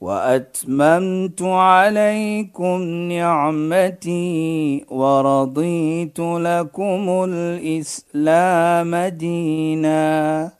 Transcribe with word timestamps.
واتممت 0.00 1.42
عليكم 1.42 2.82
نعمتي 3.12 4.84
ورضيت 4.88 6.18
لكم 6.20 7.24
الاسلام 7.28 8.96
دينا 8.96 10.52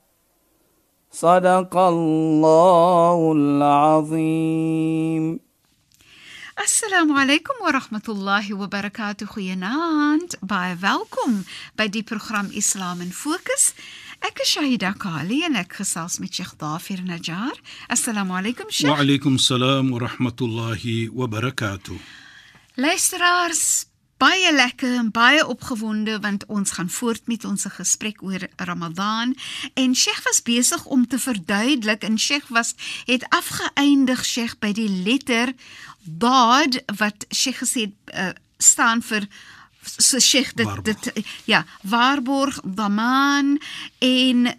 صدق 1.13 1.77
الله 1.77 3.33
العظيم 3.37 5.41
Assalamu 6.59 7.15
alaykum 7.15 7.55
wa 7.63 7.71
rahmatullahi 7.71 8.51
wa 8.53 8.67
barakatuh. 8.67 9.29
Goeienaand. 9.31 10.35
Baie 10.43 10.75
welkom 10.83 11.45
by 11.79 11.87
die 11.87 12.03
program 12.03 12.51
Islam 12.53 12.99
in 13.01 13.13
Fokus. 13.15 13.75
Ek 14.21 14.41
is 14.43 14.51
Shahida 14.51 14.93
Kali 14.99 15.43
en 15.47 15.59
ek 15.59 15.77
gesels 15.79 16.19
met 16.19 16.35
Sheikh 16.35 16.57
Dafir 16.59 17.03
Najjar. 17.07 17.55
Assalamu 17.89 18.35
alaykum 18.39 18.71
Sheikh. 18.71 18.91
Wa 18.91 19.03
alaykum 19.03 19.39
salaam 19.39 19.93
wa 19.95 20.01
rahmatullahi 20.03 21.09
wa 21.15 21.29
barakatuh. 21.31 21.99
Luisteraars, 22.75 23.87
baie 24.19 24.51
lekker 24.53 24.97
en 24.99 25.11
baie 25.15 25.45
opgewonde 25.47 26.19
want 26.21 26.47
ons 26.47 26.75
gaan 26.75 26.91
voort 26.91 27.27
met 27.31 27.45
ons 27.47 27.67
gesprek 27.79 28.23
oor 28.27 28.49
Ramadan 28.57 29.37
en 29.75 29.95
Sheikh 29.95 30.23
was 30.27 30.43
besig 30.43 30.85
om 30.85 31.07
te 31.07 31.19
verduidelik 31.19 32.03
en 32.03 32.19
Sheikh 32.19 32.51
was 32.51 32.75
het 33.07 33.27
afgeëindig 33.31 34.25
Sheikh 34.25 34.59
by 34.59 34.73
die 34.75 34.91
letter 34.91 35.55
Dad 36.03 36.83
wat 36.99 37.29
Sheikh 37.31 37.63
gesê 37.63 37.91
uh, 38.15 38.35
staan 38.59 39.03
vir 39.03 39.31
so 39.83 40.19
Sheikh 40.19 40.55
dit 40.55 40.67
Waarborg. 40.67 40.85
dit 40.85 41.25
ja, 41.45 41.65
waarborg, 41.83 42.61
daman 42.65 43.61
en 43.99 44.59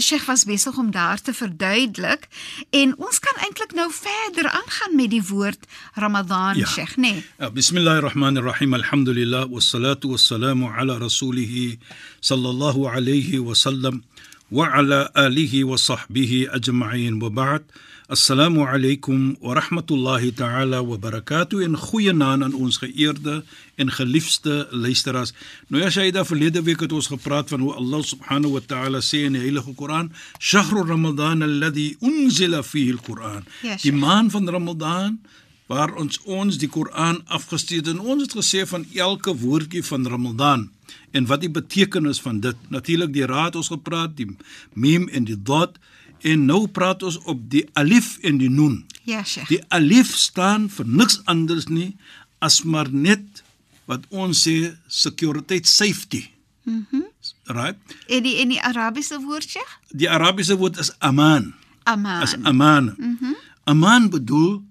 Sheikh 0.00 0.24
was 0.24 0.44
besig 0.44 0.76
om 0.76 0.90
daar 0.90 1.20
te 1.20 1.34
verduidelik 1.34 2.28
en 2.70 2.94
ons 2.96 3.18
kan 3.18 3.36
eintlik 3.44 3.72
nou 3.76 3.90
verder 3.92 4.48
aangaan 4.48 4.94
met 4.96 5.10
die 5.10 5.22
woord 5.28 5.66
Ramadan 5.94 6.56
Ja. 6.56 6.66
Sheikh, 6.66 6.96
nee. 6.96 7.24
Uh, 7.38 7.50
Bismillahirrahmanirrahim. 7.50 8.74
Alhamdulillah 8.74 9.46
wassalatu 9.50 10.10
wassalamu 10.10 10.70
ala 10.72 10.98
rasulih 10.98 11.76
sallallahu 12.20 12.88
alayhi 12.88 13.38
wa 13.38 13.54
sallam 13.54 14.02
wa 14.48 14.66
ala 14.72 15.10
alihi 15.14 15.64
wa 15.64 15.76
sahbihi 15.76 16.48
ajma'in 16.48 17.20
wa 17.20 17.28
ba'd. 17.30 17.62
Assalamu 18.10 18.66
alaykum 18.66 19.36
wa 19.40 19.54
rahmatullahi 19.54 20.34
ta'ala 20.34 20.82
wa 20.82 20.96
barakatuh 20.96 21.62
en 21.62 21.76
goeienaand 21.78 22.42
aan 22.42 22.54
ons 22.58 22.80
geëerde 22.82 23.44
en 23.78 23.90
geliefde 23.90 24.66
luisteraars. 24.70 25.30
Nou 25.68 25.82
ja, 25.82 25.90
Shaida, 25.94 26.24
verlede 26.26 26.62
week 26.66 26.80
het 26.82 26.90
ons 26.92 27.06
gepraat 27.06 27.52
van 27.54 27.60
hoe 27.62 27.70
Allah 27.78 28.02
subhanahu 28.02 28.56
wa 28.56 28.62
ta'ala 28.66 28.98
sê 28.98 29.20
in 29.28 29.38
die 29.38 29.44
Heilige 29.44 29.74
Koran, 29.78 30.10
"Shahru 30.38 30.82
Ramadan 30.88 31.42
alladhi 31.42 31.96
unzila 32.00 32.62
fihi 32.62 32.90
al-Quran." 32.90 33.44
Ja, 33.62 33.76
Die 33.76 33.92
maand 33.92 34.32
van 34.32 34.48
Ramadan 34.48 35.20
waar 35.66 35.94
ons 35.94 36.18
ons 36.24 36.58
die 36.58 36.68
Koran 36.68 37.22
afgestuur 37.26 37.78
het 37.78 37.88
en 37.94 38.00
ons 38.00 38.22
het 38.22 38.34
gesê 38.34 38.66
van 38.66 38.86
elke 38.94 39.36
woordjie 39.36 39.84
van 39.84 40.06
Ramadan 40.06 40.70
en 41.10 41.26
wat 41.26 41.40
die 41.40 41.50
betekenis 41.50 42.20
van 42.20 42.40
dit. 42.40 42.56
Natuurlik 42.68 43.12
die 43.12 43.26
raad 43.26 43.56
ons 43.56 43.68
gepraat, 43.68 44.16
die 44.16 44.36
mim 44.72 45.08
en 45.08 45.24
die 45.24 45.42
dot 45.42 45.78
en 46.20 46.44
nou 46.44 46.66
praat 46.68 47.02
ons 47.02 47.18
op 47.28 47.42
die 47.50 47.64
alif 47.72 48.18
en 48.26 48.38
die 48.38 48.50
nun. 48.50 48.84
Ja, 49.08 49.22
Sheikh. 49.24 49.48
Die 49.48 49.60
alif 49.68 50.12
staan 50.16 50.68
vir 50.70 50.86
niks 50.88 51.20
anders 51.24 51.68
nie 51.68 51.96
as 52.38 52.62
maar 52.62 52.90
net 52.92 53.42
wat 53.90 54.04
ons 54.08 54.44
sê 54.46 54.74
sekuriteit 54.86 55.68
safety. 55.68 56.30
Mhm. 56.64 56.84
Mm 56.90 57.08
right? 57.50 57.76
En 58.06 58.22
die 58.22 58.36
en 58.38 58.48
die 58.48 58.60
Arabiese 58.62 59.18
woord 59.20 59.48
Sheikh? 59.48 59.78
Die 59.88 60.10
Arabiese 60.10 60.56
woord 60.56 60.78
is 60.78 60.92
aman. 60.98 61.54
Aman. 61.82 62.22
As 62.22 62.36
aman. 62.42 62.94
Mhm. 62.96 63.16
Mm 63.20 63.36
aman 63.64 64.08
bedoel 64.10 64.62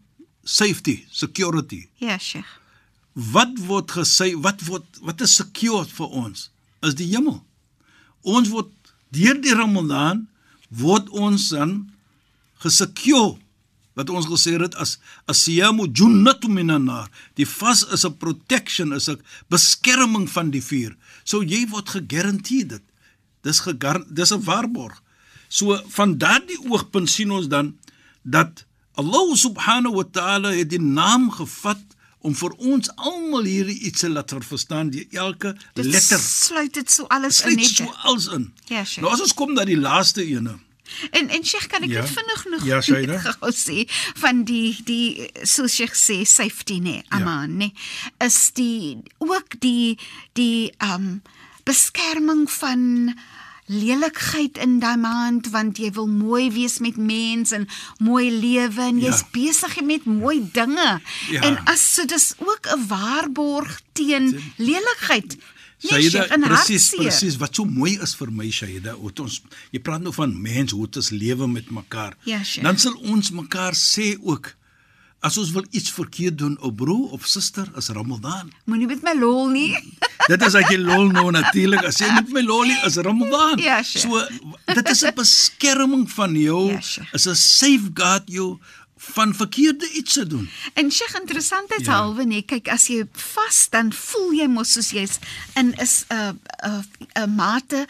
safety, 0.44 1.06
security. 1.12 1.88
ja, 1.96 2.18
Sheikh. 2.18 2.58
Wat 3.14 3.58
word 3.68 3.92
gesê, 3.92 4.34
wat 4.42 4.62
word 4.66 4.86
wat 5.02 5.22
is 5.22 5.36
secure 5.36 5.86
vir 5.86 6.08
ons? 6.08 6.50
Is 6.82 6.96
die 6.96 7.08
hemel. 7.12 7.44
Ons 8.22 8.50
word 8.50 8.72
deur 9.16 9.40
die 9.42 9.54
Ramadan 9.54 10.28
word 10.70 11.10
ons 11.10 11.50
dan 11.50 11.90
gesecure 12.64 13.38
wat 13.98 14.12
ons 14.14 14.30
gesê 14.30 14.56
het 14.56 14.76
as 14.80 14.98
asiyamu 15.28 15.90
junnatu 15.92 16.48
minan 16.48 16.86
nar. 16.88 17.10
Die 17.36 17.48
vas 17.48 17.84
is 17.92 18.06
'n 18.06 18.18
protection, 18.18 18.94
is 18.94 19.10
'n 19.10 19.20
beskerming 19.50 20.30
van 20.30 20.52
die 20.52 20.64
vuur. 20.64 20.96
So 21.24 21.44
jy 21.44 21.68
word 21.68 21.90
gegarandeer 21.90 22.68
dit. 22.68 22.84
Dis 23.42 23.60
gegar 23.60 24.06
dis 24.08 24.32
'n 24.32 24.44
waarborg. 24.44 25.04
So 25.50 25.82
van 25.88 26.18
daardie 26.18 26.60
oogpunt 26.70 27.10
sien 27.10 27.32
ons 27.32 27.48
dan 27.48 27.78
dat 28.24 28.66
Allah 28.94 29.36
subhanahu 29.36 29.96
wa 29.96 30.04
ta'ala 30.12 30.52
het 30.52 30.70
die 30.70 30.82
naam 30.82 31.32
gevat 31.32 31.82
om 32.22 32.36
vir 32.36 32.52
ons 32.58 32.90
almal 32.96 33.44
hierdie 33.48 33.80
iets 33.88 34.00
te 34.04 34.10
laat 34.10 34.34
verstaan 34.44 34.90
die 34.90 35.08
elke 35.12 35.56
Dit 35.74 35.86
letter 35.86 36.20
sluit 36.20 36.74
dit 36.74 36.92
so 36.92 37.06
alles 37.08 37.40
in 37.42 37.52
sluit 37.52 37.56
net. 37.56 37.76
so 37.78 37.94
alles 38.04 38.28
in. 38.28 38.54
Ja, 38.68 38.84
Sheikh. 38.84 39.02
Nou 39.04 39.14
as 39.14 39.22
ons 39.22 39.34
kom 39.34 39.54
na 39.54 39.64
die 39.66 39.78
laaste 39.80 40.26
ene. 40.26 40.58
En 41.12 41.30
en 41.30 41.44
Sheikh 41.46 41.68
kan 41.70 41.84
ek 41.84 41.90
Ja. 41.90 42.02
net 42.02 42.10
vinnig 42.10 42.46
nog 42.50 42.66
Ja, 42.66 42.82
gou 43.40 43.52
sê 43.54 43.86
van 44.20 44.44
die 44.44 44.76
die 44.84 45.30
soos 45.44 45.76
Sheikh 45.76 45.96
sê 45.96 46.24
safety 46.26 46.80
nê, 46.80 47.04
aman 47.10 47.58
nê, 47.58 47.72
is 48.26 48.52
die 48.54 48.98
ook 49.20 49.60
die 49.62 49.98
die 50.34 50.72
um 50.84 51.22
beskerming 51.64 52.50
van 52.52 53.14
lelikheid 53.70 54.58
in 54.58 54.80
daai 54.82 54.98
maand 54.98 55.50
want 55.54 55.78
jy 55.78 55.92
wil 55.94 56.08
mooi 56.10 56.50
wees 56.56 56.80
met 56.82 56.98
mense 56.98 57.54
en 57.56 57.68
mooi 58.02 58.30
lewe 58.34 58.82
en 58.82 58.98
jy's 59.00 59.22
Ja. 59.22 59.28
besig 59.32 59.82
met 59.86 60.06
mooi 60.06 60.42
dinge. 60.54 61.02
Ja. 61.30 61.42
En 61.42 61.58
as 61.66 61.84
so 61.94 62.06
dis 62.06 62.34
ook 62.38 62.66
'n 62.76 62.88
waarborg 62.88 63.82
teen 63.94 64.34
lelikheid. 64.58 65.38
Nee, 65.82 66.10
Shaida, 66.10 66.38
presies 66.44 66.90
presies 66.90 67.38
wat 67.38 67.56
so 67.56 67.64
mooi 67.66 67.98
is 68.02 68.16
vir 68.16 68.32
my 68.32 68.50
Shaida, 68.52 68.96
ons 69.00 69.42
jy 69.72 69.80
praat 69.80 70.02
nou 70.02 70.14
van 70.14 70.34
mens 70.42 70.72
hoe 70.72 70.86
dit 70.86 70.96
is 70.96 71.10
lewe 71.10 71.48
met 71.48 71.70
mekaar. 71.72 72.18
Ja, 72.26 72.44
Sheikh. 72.44 72.64
Dan 72.66 72.78
sal 72.78 72.94
ons 72.94 73.32
mekaar 73.32 73.74
sê 73.74 74.18
ook 74.22 74.56
as 75.22 75.38
ons 75.38 75.52
wil 75.52 75.66
iets 75.76 75.92
verkeerd 75.92 76.38
doen, 76.38 76.58
ou 76.62 76.72
broer 76.72 77.12
of 77.12 77.26
suster, 77.28 77.68
is 77.78 77.90
Ramadan. 77.90 78.52
Moenie 78.66 78.88
met 78.88 79.02
my 79.04 79.14
lol 79.20 79.50
nie. 79.52 79.76
Dit 80.32 80.42
is 80.46 80.56
ek 80.56 80.70
jy 80.72 80.78
lol 80.80 81.10
nou 81.12 81.32
natuurlik. 81.32 81.84
As 81.90 81.98
jy 82.00 82.08
met 82.14 82.30
my 82.32 82.42
lolie 82.46 82.78
is 82.86 82.96
Ramadan. 82.96 83.58
Ja, 83.60 83.82
Sheikh. 83.84 84.04
so 84.06 84.74
dit 84.74 84.90
is 84.90 85.04
'n 85.04 85.14
beskerming 85.16 86.06
van 86.12 86.36
jou, 86.36 86.72
Ja, 86.72 86.82
Sheikh. 86.82 87.14
is 87.14 87.26
'n 87.28 87.36
safeguard 87.36 88.24
jou 88.28 88.60
van 89.00 89.34
verkeerde 89.36 89.90
iets 89.96 90.14
te 90.14 90.28
doen. 90.28 90.50
En 90.74 90.92
Sheikh 90.92 91.16
interessantheidshalwe 91.20 92.26
nee, 92.26 92.42
kyk 92.44 92.68
as 92.68 92.88
jy 92.88 93.08
vas 93.12 93.68
dan 93.72 93.94
voel 93.94 94.32
jy 94.34 94.48
mos 94.48 94.72
soos 94.76 94.92
jy's 94.92 95.20
in 95.56 95.74
is 95.80 96.06
'n 96.10 96.16
uh, 96.16 96.32
'n 96.68 96.84
uh, 97.18 97.24
'n 97.24 97.36
mate 97.36 97.88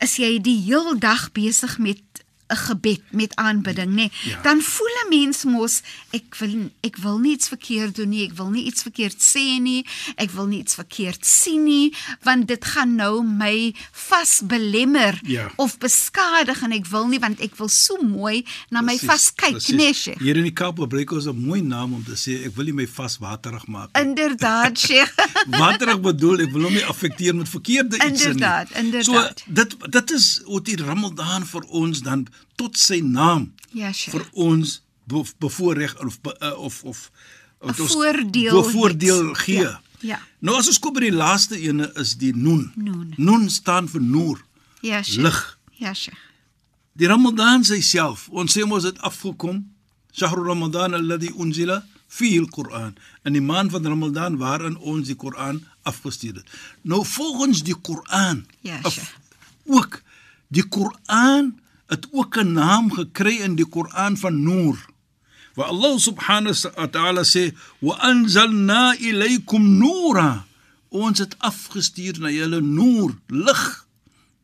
is 0.00 0.16
jy 0.16 0.38
die 0.40 0.58
heel 0.62 0.98
dag 0.98 1.32
besig 1.32 1.78
met 1.78 2.02
'n 2.48 2.56
gebed 2.56 3.00
met 3.10 3.34
aanbidding, 3.36 3.92
nê? 3.94 4.08
Ja. 4.24 4.40
Dan 4.42 4.60
voel 4.60 4.94
'n 5.04 5.08
mens 5.08 5.44
mos 5.44 5.82
ek 6.10 6.34
wil 6.38 6.70
ek 6.80 6.96
wil 6.96 7.18
nie 7.18 7.32
iets 7.32 7.48
verkeerd 7.48 7.94
doen 7.96 8.08
nie, 8.08 8.24
ek 8.24 8.32
wil 8.36 8.50
nie 8.50 8.64
iets 8.64 8.82
verkeerd 8.82 9.16
sê 9.20 9.60
nie, 9.60 9.84
ek 10.16 10.30
wil 10.30 10.46
nie 10.46 10.58
iets 10.58 10.74
verkeerd 10.74 11.26
sien 11.26 11.64
nie, 11.64 11.94
want 12.22 12.48
dit 12.48 12.64
gaan 12.64 12.94
nou 12.94 13.22
my 13.22 13.74
vas 13.92 14.40
belemmer 14.44 15.18
Ja. 15.22 15.50
of 15.56 15.78
beskadig 15.78 16.62
en 16.62 16.72
ek 16.72 16.86
wil 16.86 17.06
nie 17.08 17.18
want 17.18 17.40
ek 17.40 17.56
wil 17.56 17.68
so 17.68 17.96
mooi 18.02 18.44
na 18.70 18.80
my 18.80 18.96
Presies, 18.96 19.06
vas 19.10 19.32
kyk, 19.34 19.76
nê, 19.76 19.92
Sheikh? 19.94 20.18
Hier 20.20 20.36
in 20.36 20.42
die 20.44 20.52
Kaap 20.52 20.78
gebruik 20.78 21.12
ons 21.12 21.26
'n 21.26 21.36
mooi 21.46 21.60
naam 21.62 21.94
om 21.94 22.04
te 22.04 22.12
sê 22.16 22.46
ek 22.46 22.56
wil 22.56 22.64
nie 22.64 22.72
my 22.72 22.86
vas 22.86 23.18
waterig 23.18 23.66
maak 23.66 23.90
nie. 23.94 24.02
Inderdaad, 24.04 24.78
Sheikh. 24.86 25.12
Waterig 25.48 26.00
bedoel 26.00 26.40
ek 26.40 26.52
wil 26.52 26.62
hom 26.62 26.72
nie 26.72 26.84
affekteer 26.84 27.34
met 27.34 27.48
verkeerde 27.48 27.96
iets 27.96 28.04
nie. 28.04 28.10
Inderdaad, 28.12 28.70
inderdaad. 28.70 29.04
So 29.44 29.52
dit 29.52 29.76
dit 29.92 30.10
is 30.10 30.40
hoe 30.44 30.62
die 30.62 30.76
Ramadan 30.76 31.46
vir 31.46 31.62
ons 31.68 32.00
dan 32.00 32.26
tot 32.56 32.76
sy 32.76 33.00
naam 33.00 33.52
Ja, 33.72 33.92
Sheikh. 33.92 34.14
vir 34.16 34.26
ons 34.32 34.82
be, 35.06 35.22
bevoorreg 35.38 35.96
of 36.04 36.18
of 36.58 36.84
of 36.84 37.10
wat 37.60 37.80
ons 37.80 37.92
voordeel 37.92 38.62
bevoordeel 38.62 39.30
iets. 39.30 39.38
gee. 39.44 39.60
Ja, 39.62 39.80
ja. 40.00 40.20
Nou 40.40 40.56
as 40.58 40.66
ons 40.68 40.78
kom 40.78 40.92
by 40.94 41.00
die 41.00 41.12
laaste 41.12 41.58
ene 41.60 41.90
is 41.96 42.16
die 42.16 42.32
noon. 42.36 42.72
Noon. 42.76 43.14
Noon 43.16 43.48
staan 43.50 43.88
vir 43.88 44.00
noor, 44.02 44.44
Ja, 44.80 45.02
lig. 45.16 45.58
Ja, 45.76 45.92
Sheikh. 45.94 46.18
Die 46.94 47.06
Ramadan 47.06 47.64
self, 47.64 48.28
ons 48.30 48.52
sê 48.56 48.64
mos 48.66 48.82
dit 48.82 48.98
afgekom 48.98 49.64
Shahru 50.12 50.42
Ramadan 50.46 50.94
alladhi 50.94 51.30
unzila 51.36 51.84
fihi 52.08 52.38
al-Quran. 52.38 52.96
In 53.24 53.32
die 53.32 53.40
maand 53.42 53.70
van 53.70 53.84
Ramadan 53.86 54.36
waarin 54.38 54.76
ons 54.76 55.06
die 55.06 55.14
Koran 55.14 55.60
afgestuur 55.82 56.34
het. 56.34 56.46
Nou 56.82 57.04
volgens 57.04 57.62
die 57.62 57.74
Koran 57.74 58.46
Ja, 58.62 58.80
of 58.82 58.92
Sheikh. 58.92 59.14
ook 59.66 60.02
die 60.48 60.62
Koran 60.68 61.60
het 61.88 62.06
ook 62.12 62.36
'n 62.36 62.52
naam 62.52 62.92
gekry 62.92 63.36
in 63.40 63.54
die 63.56 63.66
Koran 63.66 64.16
van 64.16 64.42
Noor. 64.42 64.78
Waar 65.54 65.66
Allah 65.66 65.98
subhanahu 65.98 66.54
wa 66.76 66.86
ta'ala 66.86 67.22
sê 67.24 67.52
wa 67.80 67.94
anzalna 67.98 68.94
ilaykum 68.96 69.78
nura. 69.78 70.44
Ons 70.90 71.18
het 71.18 71.34
afgestuur 71.38 72.16
na 72.20 72.30
julle 72.30 72.60
noor, 72.60 73.12
lig. 73.26 73.86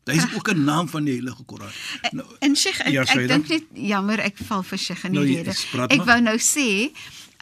Dit 0.05 0.17
is 0.17 0.35
ook 0.35 0.49
'n 0.51 0.65
naam 0.65 0.89
van 0.89 1.05
die 1.05 1.13
Heilige 1.13 1.45
Koran. 1.45 1.71
Nou, 2.13 2.27
En 2.39 2.57
Sheikh, 2.57 2.81
ek, 2.81 2.93
Ja, 2.93 3.03
ek 3.03 3.29
dink 3.29 3.49
net 3.49 3.63
jammer 3.73 4.19
ek 4.21 4.37
val 4.39 4.63
vir 4.63 4.79
Sheikh 4.79 5.05
in 5.05 5.13
die 5.13 5.21
Nou, 5.21 5.33
rede. 5.35 5.55
praat 5.71 5.93
Ek 5.93 6.05
wou 6.05 6.21
nou 6.21 6.39
sê, 6.39 6.91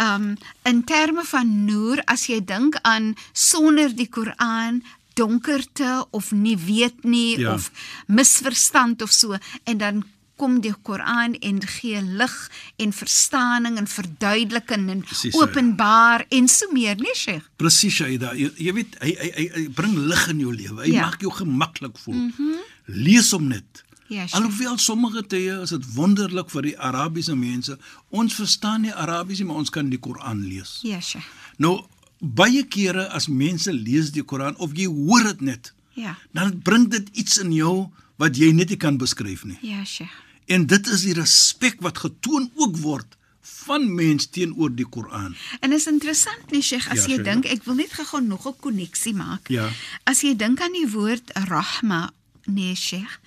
um 0.00 0.36
in 0.64 0.84
terme 0.84 1.24
van 1.24 1.64
noor, 1.64 2.02
as 2.06 2.26
jy 2.26 2.44
dink 2.44 2.78
aan 2.82 3.14
sonder 3.32 3.94
die 3.96 4.08
Koran 4.08 4.82
donkerte 5.14 6.06
of 6.10 6.30
nie 6.32 6.56
weet 6.58 7.04
nie 7.04 7.38
Ja. 7.38 7.54
of 7.54 7.70
misverstand 8.06 9.02
of 9.02 9.10
so 9.12 9.36
en 9.64 9.78
dan 9.78 10.04
kom 10.36 10.60
die 10.60 10.72
Koran 10.82 11.34
en 11.40 11.60
gee 11.66 12.00
lig 12.02 12.50
en 12.82 12.92
verstaaning 12.92 13.76
en 13.78 13.86
verduideliking 13.86 14.88
en 14.90 15.02
Presies, 15.06 15.34
ja. 15.36 15.40
openbaar 15.44 16.24
en 16.34 16.48
so 16.48 16.66
meer, 16.72 16.96
nee 16.98 17.14
Sheikh. 17.14 17.44
Presies, 17.56 17.94
Shaida. 17.94 18.32
Jy, 18.34 18.48
jy 18.56 18.72
weet 18.74 18.96
hy, 19.04 19.12
hy 19.20 19.30
hy 19.36 19.44
hy 19.54 19.62
bring 19.76 19.94
lig 20.10 20.24
in 20.32 20.40
jou 20.40 20.54
lewe. 20.56 20.80
Hy 20.82 20.88
Ja. 20.90 20.94
ja. 20.94 21.06
maak 21.06 21.20
jou 21.22 21.30
gemaklik 21.36 21.98
voel. 21.98 22.14
Mm 22.14 22.32
-hmm. 22.38 22.56
Lees 22.86 23.30
hom 23.30 23.46
net. 23.48 23.84
Ja, 24.08 24.26
Sheikh. 24.26 24.34
Alhoewel 24.34 24.78
sommige 24.78 25.22
tye 25.26 25.60
is 25.62 25.70
dit 25.70 25.84
wonderlik 25.94 26.50
vir 26.50 26.62
die 26.62 26.78
Arabiese 26.78 27.36
mense. 27.36 27.78
Ons 28.10 28.34
verstaan 28.34 28.80
nie 28.80 28.92
Arabies 28.94 29.38
nie, 29.38 29.46
maar 29.46 29.56
ons 29.56 29.70
kan 29.70 29.88
die 29.88 29.98
Koran 29.98 30.42
lees. 30.48 30.78
Ja, 30.82 31.00
Sheikh. 31.00 31.26
Nou 31.56 31.84
baie 32.22 32.62
kere 32.70 33.08
as 33.10 33.26
mense 33.28 33.72
lees 33.74 34.12
die 34.14 34.22
Koran 34.22 34.54
of 34.62 34.74
jy 34.78 34.86
hoor 34.86 35.24
dit 35.32 35.40
net, 35.40 35.72
Ja. 35.94 36.16
dan 36.32 36.60
bring 36.62 36.88
dit 36.88 37.08
iets 37.12 37.38
in 37.42 37.52
jou 37.52 37.90
wat 38.16 38.36
jy 38.38 38.52
net 38.52 38.68
nie 38.70 38.76
kan 38.78 38.96
beskryf 38.96 39.44
nie. 39.44 39.58
Ja, 39.62 39.84
Sheikh. 39.84 40.12
En 40.46 40.66
dit 40.66 40.86
is 40.86 41.02
die 41.02 41.14
respek 41.14 41.80
wat 41.80 41.98
getoon 41.98 42.50
ook 42.54 42.76
word 42.76 43.16
van 43.42 43.94
mens 43.94 44.26
teenoor 44.30 44.70
die 44.74 44.86
Koran. 44.86 45.34
En 45.60 45.72
is 45.72 45.86
interessant 45.86 46.50
nie 46.50 46.62
Sheikh 46.62 46.88
as 46.90 47.04
Ja, 47.06 47.16
jy 47.16 47.22
dink 47.22 47.44
ek 47.46 47.64
wil 47.64 47.74
net 47.74 47.92
gou 47.92 48.20
nog 48.20 48.46
'n 48.46 48.54
koneksie 48.60 49.14
maak. 49.14 49.48
Ja. 49.48 49.68
As 50.04 50.20
jy 50.22 50.34
dink 50.36 50.60
aan 50.60 50.72
die 50.72 50.88
woord 50.90 51.30
rahma 51.48 52.12
nee 52.46 52.74
Sheikh 52.74 53.20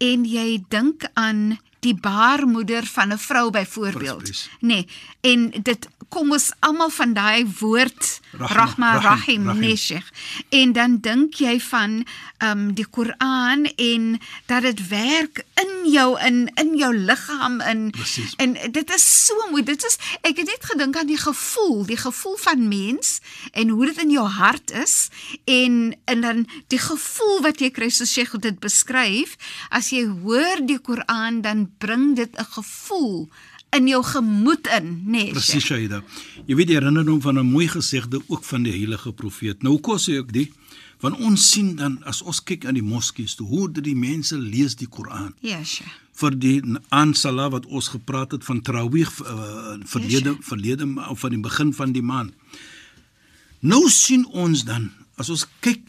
en 0.00 0.24
jy 0.24 0.64
dink 0.68 1.04
aan 1.14 1.58
die 1.80 1.94
baarmoeder 1.94 2.86
van 2.86 3.12
'n 3.12 3.18
vrou 3.18 3.50
byvoorbeeld. 3.50 4.18
Presies. 4.18 4.48
Nee, 4.60 4.86
en 5.20 5.50
dit 5.62 5.88
kom 6.08 6.32
ons 6.32 6.52
almal 6.60 6.90
van 6.90 7.12
daai 7.14 7.46
woord 7.60 8.18
Rahma, 8.36 9.00
rahim, 9.00 9.46
rahim, 9.46 9.76
Sheikh. 9.76 10.04
En 10.48 10.72
dan 10.72 10.98
dink 11.00 11.40
jy 11.40 11.56
van 11.60 12.04
ehm 12.38 12.50
um, 12.50 12.74
die 12.74 12.86
Koran 12.86 13.64
en 13.64 14.20
dat 14.46 14.62
dit 14.62 14.82
werk 14.88 15.42
in 15.58 15.90
jou 15.90 16.20
in 16.20 16.50
in 16.54 16.76
jou 16.76 16.92
liggaam 16.94 17.60
in 17.60 17.90
Presies. 17.90 18.34
en 18.36 18.52
dit 18.52 18.94
is 18.94 19.24
so 19.24 19.48
mooi. 19.50 19.62
Dit 19.62 19.84
is 19.84 19.98
ek 20.20 20.36
het 20.36 20.46
net 20.46 20.64
gedink 20.70 20.96
aan 20.96 21.08
die 21.08 21.18
gevoel, 21.18 21.86
die 21.86 21.96
gevoel 21.96 22.36
van 22.36 22.68
mens 22.68 23.18
en 23.52 23.68
hoe 23.68 23.86
dit 23.86 24.02
in 24.02 24.10
jou 24.10 24.28
hart 24.28 24.70
is 24.70 25.08
en 25.44 25.96
en 26.04 26.20
dan 26.20 26.46
die 26.68 26.78
gevoel 26.78 27.40
wat 27.42 27.60
jy 27.60 27.70
kry 27.70 27.88
soos 27.88 28.14
jy 28.14 28.28
dit 28.38 28.60
beskryf, 28.60 29.36
as 29.70 29.90
jy 29.90 30.04
hoor 30.06 30.60
die 30.60 30.78
Koran 30.78 31.40
dan 31.40 31.70
bring 31.78 32.14
dit 32.16 32.30
'n 32.36 32.44
gevoel 32.44 33.28
in 33.76 33.86
jou 33.88 34.02
gemoed 34.04 34.66
in, 34.78 34.86
nê? 35.04 35.10
Nee, 35.10 35.32
Presies 35.32 35.64
Shaida. 35.64 36.02
Jy 36.46 36.54
weet 36.56 36.68
jy 36.68 36.74
herinner 36.78 37.04
hom 37.08 37.20
van 37.20 37.38
'n 37.38 37.46
mooi 37.46 37.68
gesegde 37.68 38.20
ook 38.28 38.44
van 38.44 38.62
die 38.62 38.72
heilige 38.72 39.12
profeet. 39.12 39.62
Nou 39.62 39.74
hoekom 39.74 39.98
sê 39.98 40.18
ek 40.18 40.32
dit? 40.32 40.50
Want 41.00 41.18
ons 41.20 41.50
sien 41.50 41.76
dan 41.76 41.98
as 42.04 42.22
ons 42.22 42.42
kyk 42.42 42.64
aan 42.66 42.74
die 42.74 42.82
moskees, 42.82 43.34
toe 43.34 43.46
hoe 43.46 43.70
dit 43.72 43.84
die 43.84 43.94
mense 43.96 44.38
lees 44.38 44.74
die 44.74 44.88
Koran 44.88 45.34
Ja, 45.40 45.62
Sheikh. 45.64 45.90
vir 46.12 46.30
die 46.38 46.62
aansala 46.88 47.48
wat 47.50 47.66
ons 47.66 47.88
gepraat 47.88 48.32
het 48.32 48.44
van 48.44 48.60
Tarawih 48.62 49.06
uh, 49.20 49.76
verlede 49.84 50.36
verlede 50.40 50.86
ma- 50.86 51.08
of 51.08 51.20
van 51.20 51.30
die 51.30 51.38
begin 51.40 51.72
van 51.74 51.92
die 51.92 52.02
maand. 52.02 52.32
Nou 53.60 53.88
sien 53.90 54.26
ons 54.26 54.64
dan 54.64 54.90
as 55.16 55.28
ons 55.30 55.46
kyk 55.60 55.80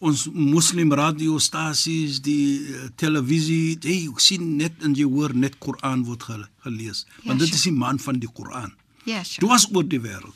ons 0.00 0.26
moslim 0.32 0.92
radiostasies, 0.92 2.20
die 2.22 2.60
uh, 2.70 2.88
televisie, 2.96 3.78
jy 3.82 4.08
sien 4.22 4.56
net 4.56 4.72
en 4.86 4.94
jy 4.94 5.04
hoor 5.04 5.34
net 5.34 5.58
Koran 5.58 6.04
word 6.06 6.22
gele- 6.22 6.48
gelees. 6.62 7.04
Ja, 7.22 7.28
Want 7.32 7.40
dit 7.40 7.48
sure. 7.48 7.58
is 7.58 7.62
die 7.62 7.72
maand 7.72 8.02
van 8.02 8.18
die 8.22 8.28
Koran. 8.32 8.74
Ja, 9.04 9.22
Sheikh. 9.24 9.40
Dwars 9.42 9.66
oor 9.74 9.84
die 9.88 10.00
wêreld. 10.00 10.34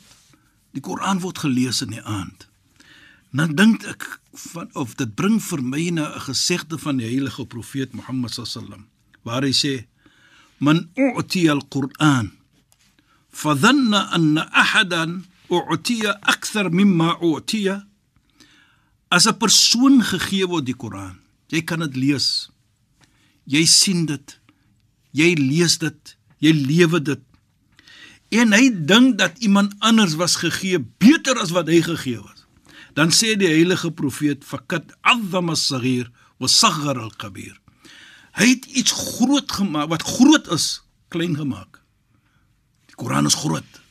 Die 0.73 0.81
Koran 0.81 1.19
word 1.21 1.37
gelees 1.37 1.81
in 1.81 1.89
die 1.95 2.01
aand. 2.03 2.47
Dan 3.31 3.55
dink 3.55 3.83
ek 3.89 4.19
van 4.51 4.69
of 4.73 4.95
dit 4.95 5.15
bring 5.15 5.39
vir 5.41 5.61
my 5.61 5.89
na 5.89 6.09
'n 6.15 6.19
gesegde 6.27 6.77
van 6.77 6.97
die 6.97 7.05
heilige 7.07 7.45
profeet 7.45 7.93
Mohammed 7.93 8.31
sallam 8.33 8.85
waar 9.23 9.41
hy 9.43 9.51
sê 9.53 9.85
man 10.59 10.89
u'tiya 10.97 11.51
al-Quran 11.51 12.31
fadhanna 13.31 14.09
anna 14.11 14.43
ahadan 14.51 15.23
u'tiya 15.49 16.19
akthar 16.21 16.69
mimma 16.71 17.17
u'tiya 17.21 17.85
as 19.13 19.27
'n 19.29 19.37
persoon 19.37 20.01
gegee 20.01 20.47
word 20.49 20.65
die 20.65 20.77
Koran 20.77 21.23
jy 21.53 21.61
kan 21.61 21.83
dit 21.85 21.95
lees. 21.99 22.49
Jy 23.45 23.65
sien 23.69 24.07
dit. 24.09 24.39
Jy 25.13 25.33
lees 25.37 25.77
dit. 25.81 26.15
Jy 26.41 26.53
lewe 26.57 27.01
dit. 27.01 27.21
En 28.33 28.55
hy 28.55 28.71
dink 28.89 29.19
dat 29.19 29.37
iemand 29.45 29.75
anders 29.85 30.15
was 30.17 30.39
gegee 30.41 30.79
beter 30.81 31.37
as 31.37 31.53
wat 31.53 31.69
hy 31.69 31.83
gegee 31.85 32.21
was. 32.23 32.45
Dan 32.97 33.13
sê 33.13 33.35
die 33.37 33.49
heilige 33.49 33.91
profeet 33.93 34.45
fakat 34.45 34.93
azama 35.01 35.53
as-saghir 35.53 36.09
wa 36.41 36.49
saghara 36.49 37.05
al-kabir. 37.05 37.53
Hy 38.33 38.49
het 38.55 38.65
iets 38.73 38.93
groot 39.17 39.51
gemaak 39.51 39.91
wat 39.93 40.05
groot 40.17 40.49
is 40.53 40.81
klein 41.13 41.37
gemaak. 41.37 41.81
Die 42.89 42.97
Koran 42.97 43.29
is 43.29 43.37
groot 43.37 43.81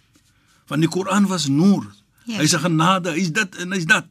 want 0.70 0.80
die 0.80 0.88
Koran 0.88 1.26
was 1.28 1.50
noor. 1.52 1.84
Ja. 2.24 2.38
hy's 2.38 2.54
'n 2.54 2.64
genade 2.64 3.10
hy's 3.12 3.32
dit 3.34 3.56
en 3.60 3.72
hy's 3.74 3.84
dat 3.84 4.06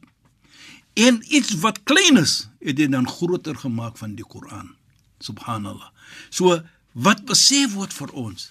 en 0.94 1.22
iets 1.28 1.54
wat 1.64 1.82
klein 1.88 2.20
is 2.20 2.48
het 2.60 2.78
hy 2.78 2.88
dan 2.92 3.08
groter 3.08 3.56
gemaak 3.56 3.96
van 3.98 4.14
die 4.14 4.26
Koran. 4.26 4.74
Subhanallah. 5.18 5.90
So 6.30 6.60
wat 6.92 7.24
besef 7.24 7.72
word 7.74 7.92
vir 7.92 8.12
ons? 8.12 8.50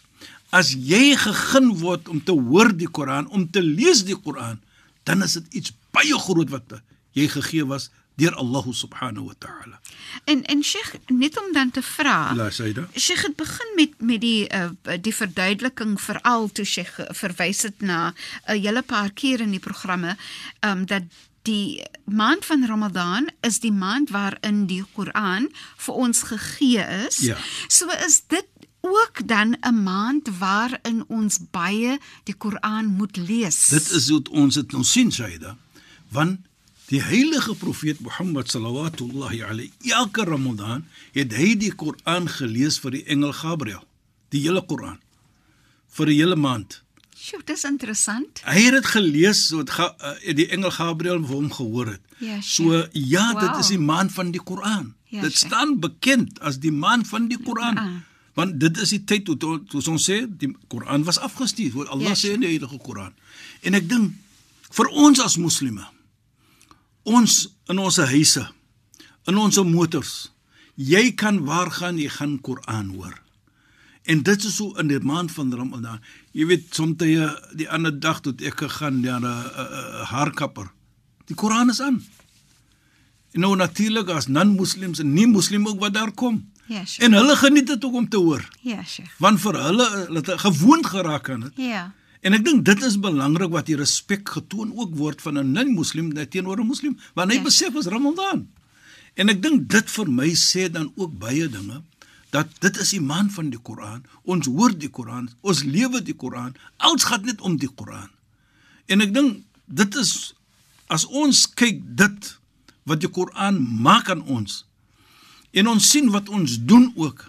As 0.51 0.73
jy 0.73 1.15
gegun 1.15 1.71
word 1.79 2.09
om 2.11 2.23
te 2.23 2.33
hoor 2.35 2.73
die 2.75 2.89
Koran 2.89 3.29
om 3.29 3.47
te 3.49 3.61
lees 3.63 4.03
die 4.07 4.17
Koran 4.17 4.59
dan 5.03 5.23
is 5.23 5.37
dit 5.39 5.61
iets 5.61 5.73
baie 5.95 6.17
groot 6.19 6.49
wat 6.49 6.81
jy 7.17 7.27
gegee 7.31 7.65
was 7.65 7.89
deur 8.19 8.35
Allah 8.35 8.65
subhanahu 8.75 9.31
wa 9.31 9.35
ta'ala. 9.39 9.79
En 10.25 10.43
en 10.45 10.63
Sheikh, 10.63 10.95
net 11.07 11.37
om 11.39 11.53
dan 11.53 11.71
te 11.71 11.81
vra. 11.81 12.33
la 12.35 12.49
saida 12.49 12.87
Sheikh 12.95 13.21
het 13.21 13.35
begin 13.35 13.71
met 13.75 13.93
met 13.97 14.21
die 14.21 14.47
uh, 14.53 14.69
die 15.01 15.15
verduideliking 15.15 15.97
veral 16.01 16.49
toe 16.51 16.65
Sheikh 16.65 16.99
verwys 17.21 17.61
het 17.61 17.81
na 17.81 18.11
'n 18.11 18.55
uh, 18.55 18.61
hele 18.61 18.81
paar 18.81 19.11
keer 19.11 19.41
in 19.41 19.51
die 19.51 19.63
programme 19.63 20.17
um 20.61 20.85
dat 20.85 21.03
die 21.47 21.81
maand 22.05 22.45
van 22.45 22.65
Ramadan 22.65 23.29
is 23.41 23.59
die 23.59 23.71
maand 23.71 24.09
waarin 24.09 24.65
die 24.69 24.83
Koran 24.93 25.49
vir 25.77 25.93
ons 25.93 26.23
gegee 26.29 26.85
is. 27.07 27.17
Ja. 27.25 27.37
So 27.67 27.89
is 28.05 28.21
dit 28.27 28.47
ook 28.81 29.27
dan 29.27 29.57
'n 29.61 29.83
maand 29.83 30.29
waarin 30.37 31.03
ons 31.07 31.39
baie 31.51 31.99
die 32.23 32.35
Koran 32.35 32.85
moet 32.85 33.17
lees. 33.17 33.67
Dit 33.67 33.91
is 33.91 34.09
hoe 34.09 34.21
ons 34.31 34.55
dit 34.55 34.71
nou 34.71 34.83
sien, 34.83 35.11
Saida. 35.11 35.57
Want 36.09 36.39
die 36.85 37.01
heilige 37.01 37.55
profeet 37.55 37.99
Mohammed 37.99 38.49
sallallahu 38.51 39.43
alayhi 39.43 39.71
elke 39.79 40.23
Ramadan 40.23 40.85
het 41.11 41.33
hy 41.33 41.55
die 41.57 41.75
Koran 41.75 42.27
gelees 42.29 42.79
vir 42.79 42.91
die 42.91 43.03
engel 43.03 43.33
Gabriël, 43.33 43.83
die 44.29 44.41
hele 44.41 44.65
Koran 44.65 44.99
vir 45.87 46.07
'n 46.07 46.13
hele 46.13 46.35
maand. 46.35 46.83
Sjoe, 47.21 47.41
dis 47.45 47.63
interessant. 47.69 48.39
Hy 48.49 48.61
het 48.65 48.73
dit 48.79 48.87
gelees 48.95 49.43
so 49.51 49.61
dit 49.61 49.73
uh, 49.77 50.13
die 50.37 50.47
engel 50.55 50.71
Gabriël 50.73 51.19
vir 51.21 51.35
hom 51.37 51.51
gehoor 51.53 51.91
het. 51.93 52.01
Ja, 52.21 52.39
so 52.41 52.79
ja, 52.97 53.27
Wow. 53.33 53.41
dit 53.43 53.59
is 53.61 53.69
die 53.75 53.81
maand 53.81 54.13
van 54.15 54.31
die 54.33 54.41
Koran. 54.41 54.93
Ja, 55.13 55.21
dit 55.21 55.37
staan 55.37 55.75
bekend 55.83 56.39
as 56.41 56.57
die 56.63 56.71
maand 56.73 57.05
van 57.11 57.27
die 57.29 57.37
Koran. 57.37 57.77
Koran. 57.77 57.99
Want 58.33 58.59
dit 58.63 58.77
is 58.81 58.89
die 58.95 59.03
tyd 59.03 59.25
toe 59.27 59.37
toe 59.37 59.81
ons 59.91 60.09
sê 60.09 60.23
die 60.25 60.49
Koran 60.71 61.05
was 61.05 61.19
afgestuur. 61.19 61.73
Wat 61.75 61.93
Allah 61.93 62.13
Ja, 62.15 62.17
sê 62.17 62.33
in 62.33 62.41
die 62.41 62.53
heilige 62.55 62.79
Koran. 62.81 63.13
En 63.61 63.77
ek 63.77 63.89
dink 63.89 64.17
vir 64.71 64.89
ons 64.89 65.19
as 65.21 65.37
moslime 65.37 65.85
ons 67.03 67.47
in 67.69 67.79
ons 67.81 67.97
huise, 67.97 68.43
in 69.27 69.37
ons 69.37 69.57
motors, 69.65 70.31
jy 70.75 71.11
kan 71.17 71.39
waar 71.45 71.71
gaan 71.73 71.97
jy 71.97 72.09
gaan 72.13 72.39
Koran 72.45 72.93
hoor. 72.95 73.15
En 74.09 74.21
dit 74.25 74.43
is 74.45 74.55
so 74.55 74.73
in 74.81 74.89
die 74.89 74.99
maand 74.99 75.31
van 75.31 75.53
Ramadan. 75.53 75.99
Jy 76.31 76.45
weet 76.47 76.67
soms 76.75 76.97
die 76.97 77.67
ander 77.69 77.91
dag 77.99 78.21
toe 78.23 78.33
ek 78.39 78.55
gegaan 78.63 79.01
na 79.01 79.17
'n 79.19 80.05
haarkapper. 80.11 80.71
Die 81.27 81.35
Koran 81.35 81.69
is 81.69 81.81
aan. 81.81 82.03
En 83.33 83.39
nou 83.41 83.55
natuurlik 83.55 84.09
as 84.09 84.27
non-moslems 84.27 84.99
en 84.99 85.13
nie 85.13 85.27
moslim 85.27 85.67
ook 85.67 85.79
wat 85.79 85.93
daar 85.93 86.11
kom. 86.11 86.49
Ja, 86.67 86.85
Sheikh. 86.85 87.03
En 87.05 87.13
hulle 87.13 87.35
geniet 87.35 87.67
dit 87.67 87.83
ook 87.85 87.93
om 87.93 88.09
te 88.09 88.17
hoor, 88.17 88.49
Ja, 88.61 88.83
Sheikh. 88.83 89.09
want 89.19 89.39
vir 89.41 89.53
hulle 89.63 89.89
hulle 89.89 90.19
het 90.19 90.39
gewoond 90.39 90.85
geraak 90.85 91.29
aan 91.29 91.39
dit. 91.39 91.51
Ja. 91.55 91.93
En 92.21 92.33
ek 92.33 92.45
dink 92.45 92.65
dit 92.65 92.83
is 92.83 92.99
belangrik 92.99 93.49
wat 93.51 93.65
die 93.65 93.75
respek 93.75 94.29
getoon 94.29 94.71
ook 94.75 94.95
word 94.95 95.21
van 95.21 95.37
'n 95.37 95.51
non-moslim 95.51 96.13
teenoor 96.29 96.59
'n 96.59 96.67
moslim, 96.67 96.97
want 97.13 97.31
hy 97.31 97.37
Ja. 97.37 97.43
besef 97.43 97.75
is 97.75 97.85
Ramadan. 97.85 98.47
En 99.15 99.29
ek 99.29 99.41
dink 99.41 99.69
dit 99.69 99.89
vir 99.91 100.07
my 100.11 100.29
sê 100.35 100.71
dan 100.71 100.91
ook 100.95 101.17
baie 101.19 101.49
dinge 101.49 101.81
dat 102.31 102.51
dit 102.63 102.77
is 102.79 102.93
die 102.95 103.03
man 103.03 103.29
van 103.31 103.49
die 103.51 103.59
Koran. 103.59 104.05
Ons 104.23 104.47
hoor 104.47 104.71
die 104.71 104.89
Koran, 104.89 105.29
ons 105.41 105.63
lewe 105.67 106.01
die 106.01 106.15
Koran. 106.15 106.55
Alles 106.77 107.07
gaan 107.09 107.25
net 107.27 107.41
om 107.41 107.57
die 107.59 107.69
Koran. 107.69 108.09
En 108.87 109.03
ek 109.03 109.13
dink 109.15 109.43
dit 109.67 109.97
is 109.99 110.33
as 110.91 111.05
ons 111.07 111.45
kyk 111.55 111.79
dit 111.99 112.31
wat 112.89 113.01
die 113.03 113.11
Koran 113.11 113.59
maak 113.83 114.09
aan 114.11 114.23
ons 114.27 114.63
en 115.55 115.69
ons 115.71 115.89
sien 115.93 116.09
wat 116.11 116.29
ons 116.31 116.57
doen 116.67 116.89
ook 116.99 117.27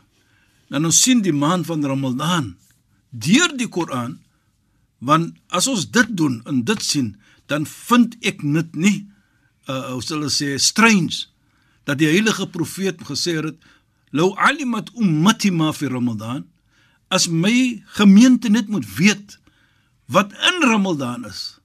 dan 0.73 0.89
ons 0.89 1.03
sien 1.05 1.23
die 1.23 1.35
maand 1.37 1.67
van 1.69 1.85
Ramadan 1.87 2.53
deur 3.11 3.55
die 3.59 3.71
Koran 3.71 4.19
want 5.03 5.37
as 5.55 5.69
ons 5.71 5.89
dit 5.95 6.15
doen 6.19 6.41
en 6.51 6.63
dit 6.67 6.83
sien 6.83 7.13
dan 7.51 7.67
vind 7.69 8.17
ek 8.23 8.43
dit 8.43 8.79
nie 8.87 8.99
uh 9.71 9.95
hoe 9.95 10.03
sal 10.03 10.25
ons 10.27 10.41
sê 10.43 10.57
strange 10.59 11.29
dat 11.87 11.99
die 11.99 12.11
heilige 12.11 12.49
profeet 12.51 13.03
gesê 13.07 13.39
het 13.39 13.71
law 14.13 14.31
alimat 14.49 14.91
ummati 14.95 15.51
ma 15.51 15.73
fi 15.73 15.89
ramadan 15.89 16.45
as 17.09 17.29
my 17.29 17.83
gemeente 17.99 18.49
net 18.49 18.69
moet 18.69 18.87
weet 18.97 19.39
wat 20.07 20.33
in 20.33 20.69
ramadan 20.69 21.25
is 21.29 21.61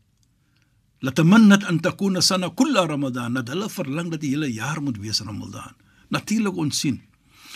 latamannat 0.99 1.63
an 1.69 1.79
takuna 1.79 2.21
sana 2.21 2.49
kulla 2.49 2.87
ramadan 2.87 3.33
dat 3.33 3.51
hulle 3.53 3.69
verlang 3.69 4.11
dat 4.11 4.21
die 4.21 4.33
hele 4.35 4.49
jaar 4.53 4.81
moet 4.81 4.97
wees 4.97 5.19
ramadan 5.21 5.75
natuurlik 6.09 6.55
ons 6.57 6.79
sien 6.79 7.01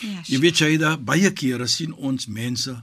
Ja. 0.01 0.21
Jy 0.25 0.39
weet 0.41 0.62
jy 0.62 0.77
da 0.81 0.95
baie 0.98 1.29
kere 1.38 1.67
sien 1.69 1.93
ons 1.93 2.25
mense 2.31 2.74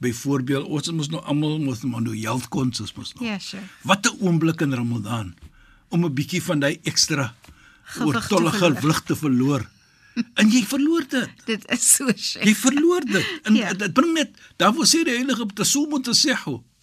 byvoorbeeld 0.00 0.68
ons 0.70 0.92
moet 0.94 1.10
nou 1.16 1.22
almal 1.28 1.58
moet 1.62 1.82
maar 1.90 2.04
nou 2.04 2.14
health 2.16 2.48
conscious 2.52 2.94
moet 2.96 3.10
nou. 3.16 3.26
Ja, 3.26 3.38
Sheikh. 3.38 3.66
Wat 3.82 4.06
'n 4.06 4.16
oomblik 4.22 4.60
in 4.60 4.74
Ramadan 4.74 5.34
om 5.88 6.04
'n 6.04 6.14
bietjie 6.14 6.42
van 6.42 6.60
daai 6.60 6.78
ekstra 6.82 7.34
oortollige 8.00 8.58
gewig 8.58 9.02
te 9.02 9.16
verloor. 9.16 9.66
En 10.34 10.50
jy 10.50 10.64
verloor 10.66 11.04
dit. 11.08 11.28
Dit 11.46 11.64
is 11.70 11.94
so, 11.94 12.06
Jy 12.06 12.16
Sheikh. 12.16 12.56
verloor 12.56 13.00
dit. 13.04 13.26
En 13.42 13.54
Ja. 13.54 13.68
ja. 13.68 13.74
dit 13.74 13.92
bring 13.92 14.12
net 14.12 14.30
daarvoor 14.56 14.86
sê 14.86 15.04
die 15.04 15.14
heilige 15.14 15.46
tasum 15.54 16.02
te 16.02 16.10
sê, 16.14 16.34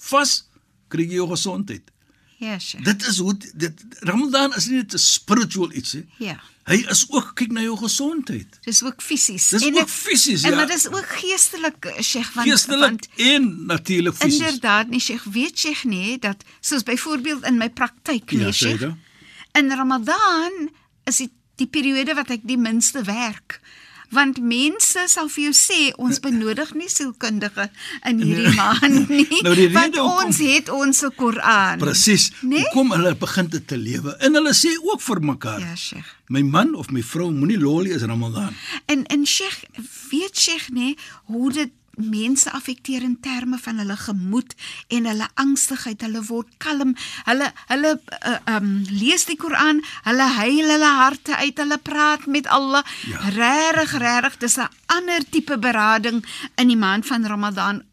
vas 0.09 0.47
kry 0.87 1.03
jy 1.03 1.13
jou 1.19 1.27
gesondheid. 1.29 1.91
Ja, 2.39 2.59
Sheikh. 2.59 2.83
Dit 2.85 3.07
is 3.07 3.17
hoe 3.17 3.33
dit 3.53 3.83
Ramadan 3.99 4.53
is 4.55 4.67
nie 4.67 4.77
net 4.77 4.93
'n 4.93 4.97
spiritual 4.97 5.71
iets 5.73 5.93
nie. 5.93 6.05
Ja. 6.19 6.39
Hy 6.67 6.83
is 6.89 7.05
ook 7.09 7.31
kyk 7.35 7.51
na 7.51 7.61
jou 7.61 7.77
gesondheid. 7.77 8.59
Dis 8.63 8.83
ook 8.83 9.01
fisies. 9.01 9.47
Dis 9.49 9.63
En 9.65 9.75
ook 9.77 9.89
fisies, 9.89 10.43
En 10.43 10.49
ja. 10.49 10.55
maar 10.55 10.67
dis 10.67 10.87
ook 10.87 11.05
geestelik, 11.07 11.93
Sheikh, 12.01 12.33
want 12.33 12.47
Geestelik 12.49 12.79
want 12.79 13.07
en 13.17 13.65
natuurlik 13.65 14.15
fisies. 14.15 14.39
inderdaad 14.39 14.89
nie, 14.89 14.99
Sheikh, 14.99 15.23
weet 15.23 15.59
Sheikh 15.59 15.83
nie 15.85 16.17
dat 16.19 16.43
soos 16.61 16.83
byvoorbeeld 16.83 17.43
in 17.45 17.57
my 17.57 17.69
praktyk 17.69 18.31
Ja, 18.31 18.37
nee, 18.37 18.47
sê 18.51 18.55
Sheikh. 18.55 18.79
dit. 18.79 18.91
In 19.53 19.71
Ramadan 19.71 20.69
is 21.05 21.17
dit 21.17 21.31
die 21.57 21.67
periode 21.67 22.13
wat 22.17 22.29
ek 22.37 22.45
die 22.47 22.57
minste 22.57 23.03
werk. 23.07 23.59
Want 24.15 24.37
mense 24.39 25.01
sal 25.11 25.27
vir 25.27 25.49
jou 25.49 25.55
sê 25.57 25.77
ons 25.99 26.21
benodig 26.23 26.69
nie 26.79 26.87
sielkundige 26.87 27.65
in 28.07 28.21
hierdie 28.23 28.53
maand 28.55 29.09
nie. 29.11 29.25
Nou, 29.43 29.51
die 29.57 29.65
want 29.73 29.97
hoekom- 29.99 30.21
ons 30.29 30.37
het 30.39 30.69
ons 30.71 31.01
Koran. 31.19 31.81
Presies. 31.81 32.29
Nee? 32.39 32.61
Hoekom 32.69 32.93
hulle 32.95 33.11
begin 33.19 33.49
dit 33.51 33.65
te 33.67 33.75
lewe? 33.77 34.15
En 34.23 34.39
hulle 34.39 34.53
sê 34.55 34.71
ook 34.79 35.03
vir 35.03 35.19
mekaar. 35.33 35.59
Ja, 35.59 35.75
Sheikh. 35.75 36.13
My 36.31 36.41
man 36.43 36.71
of 36.75 36.87
my 36.95 37.03
vrou 37.03 37.27
moenie 37.35 37.59
lolly 37.59 37.91
is 37.97 38.07
Ramadan. 38.07 38.55
En 38.87 39.03
en 39.11 39.25
Sheikh, 39.27 39.59
weet 40.11 40.39
Sheikh 40.39 40.69
nê 40.71 40.93
hoe 41.27 41.51
dit 41.51 41.75
mense 41.97 42.51
affekteer 42.51 43.01
in 43.01 43.17
terme 43.21 43.57
van 43.57 43.77
hulle 43.81 43.97
gemoed 43.97 44.55
en 44.87 45.05
hulle 45.05 45.27
angstigheid. 45.33 46.01
Hulle 46.01 46.23
word 46.29 46.49
kalm. 46.57 46.95
Hulle 47.25 47.51
hulle 47.67 47.93
uh, 47.97 48.37
um 48.55 48.71
lees 48.89 49.25
die 49.29 49.37
Koran, 49.37 49.81
hulle 50.05 50.29
huil 50.37 50.71
hulle 50.75 50.93
harte 51.01 51.35
uit, 51.35 51.57
hulle 51.57 51.77
praat 51.77 52.25
met 52.25 52.47
Allah. 52.47 52.85
Ja. 53.09 53.29
Regtig, 53.35 53.97
regtig, 54.01 54.37
dis 54.37 54.57
'n 54.57 54.69
ander 54.85 55.21
tipe 55.29 55.57
berading 55.57 56.25
in 56.55 56.67
die 56.67 56.77
maand 56.77 57.05
van 57.05 57.25
Ramadan. 57.25 57.83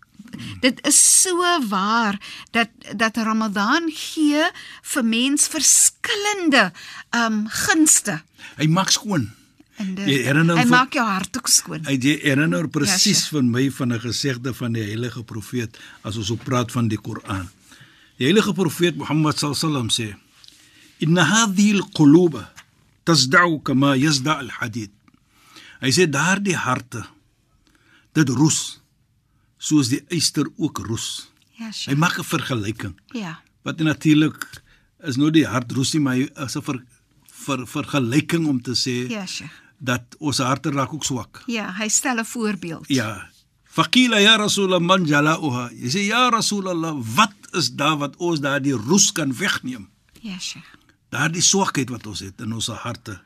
Dit 0.60 0.86
is 0.86 1.22
so 1.22 1.42
waar 1.68 2.18
dat 2.50 2.68
dat 2.96 3.16
Ramadan 3.16 3.90
gee 3.92 4.42
vir 4.82 5.04
mens 5.04 5.48
verskillende 5.48 6.72
um 7.10 7.46
gunste. 7.48 8.22
Hy 8.56 8.66
maak 8.66 8.90
skoon. 8.90 9.43
En 9.76 9.94
dit, 9.94 10.06
Jy 10.06 10.22
herinner 10.22 10.56
hy 10.56 10.62
vir- 10.62 10.70
maak 10.70 10.92
jou 10.94 11.04
hart 11.06 11.36
ook 11.36 11.48
skoon. 11.48 11.84
Hy 11.86 11.96
jy 11.98 12.18
herinner 12.22 12.68
presies 12.68 13.02
Sheikh. 13.24 13.30
van 13.30 13.50
my 13.50 13.70
van 13.70 13.92
'n 13.92 14.00
gesegde 14.00 14.54
van 14.54 14.72
die 14.72 14.82
heilige 14.84 15.22
profeet 15.24 15.76
as 16.02 16.16
ons 16.16 16.30
op 16.30 16.44
praat 16.44 16.70
van 16.72 16.88
die 16.88 16.98
Koran. 16.98 17.48
Die 18.18 18.26
heilige 18.26 18.52
profeet 18.52 18.96
Mohammed 18.96 19.38
sallam 19.38 19.88
sê: 19.90 20.14
"Inna 20.98 21.24
hadhihi 21.24 21.72
al-quluba 21.80 22.52
tasda'u 23.04 23.62
kama 23.62 23.96
yasda' 23.96 24.38
al-hadid." 24.38 24.90
Hy 25.80 25.90
sê 25.90 26.08
daardie 26.08 26.56
harte 26.56 27.04
dit 28.14 28.28
roes 28.28 28.80
soos 29.58 29.88
die 29.88 30.04
yster 30.10 30.46
ook 30.56 30.78
roes. 30.86 31.28
Ja, 31.58 31.66
Hy 31.66 31.72
Sheikh. 31.72 31.96
maak 31.98 32.18
'n 32.18 32.24
vergelyking. 32.24 32.94
Ja. 33.12 33.40
Wat 33.64 33.78
natuurlik 33.78 34.62
is 35.04 35.16
nou 35.16 35.30
die 35.30 35.46
hart 35.46 35.72
roes 35.72 35.92
nie, 35.94 36.00
maar 36.02 36.14
hy 36.14 36.30
is 36.44 36.56
'n 36.56 36.62
ver, 36.62 36.82
ver, 37.32 37.66
vergelyking 37.66 38.46
om 38.46 38.60
te 38.62 38.70
sê 38.74 39.10
Ja, 39.10 39.26
Sheikh. 39.26 39.50
Dat 39.84 40.16
ons 40.18 40.38
harte 40.38 40.72
raak 40.72 40.92
ook 40.94 41.04
swak. 41.04 41.42
Ja, 41.46 41.68
hy 41.78 41.88
stel 41.88 42.18
'n 42.20 42.24
voorbeeld. 42.24 42.88
Ja. 42.88 43.28
Faqila 43.64 44.20
ya 44.20 44.36
Rasulullah 44.36 44.80
man 44.80 45.04
jala'uha. 45.06 45.70
Jy 45.74 45.88
sê 45.90 46.00
ja 46.06 46.28
Rasulullah, 46.30 46.94
wat 47.16 47.34
is 47.52 47.72
daar 47.74 47.96
wat 47.98 48.16
ons 48.16 48.40
daardie 48.40 48.76
roes 48.76 49.12
kan 49.12 49.34
wegneem? 49.34 49.88
Ja, 50.22 50.38
Sheikh. 50.38 50.70
Daardie 51.10 51.42
swakheid 51.42 51.90
wat 51.90 52.06
ons 52.06 52.20
het 52.20 52.40
in 52.40 52.52
ons 52.52 52.66
harte. 52.66 53.18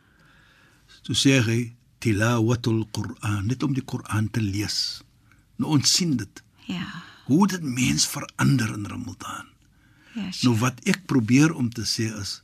So 1.02 1.12
sê 1.12 1.38
hy 1.44 1.74
tilawatul 2.00 2.86
Quran, 2.96 3.46
net 3.46 3.62
om 3.62 3.74
die 3.76 3.84
Koran 3.84 4.30
te 4.30 4.40
lees. 4.40 5.02
Nou 5.56 5.76
ons 5.76 5.92
sien 5.92 6.16
dit. 6.16 6.42
Ja. 6.66 6.86
Hoe 7.28 7.46
dit 7.46 7.62
mens 7.62 8.06
verander 8.08 8.72
in 8.72 8.86
Ramadan. 8.88 9.46
Ja, 10.14 10.30
Sheikh. 10.32 10.42
Nou 10.48 10.56
wat 10.64 10.80
ek 10.88 11.04
probeer 11.06 11.52
om 11.52 11.70
te 11.70 11.84
sê 11.84 12.08
is 12.20 12.42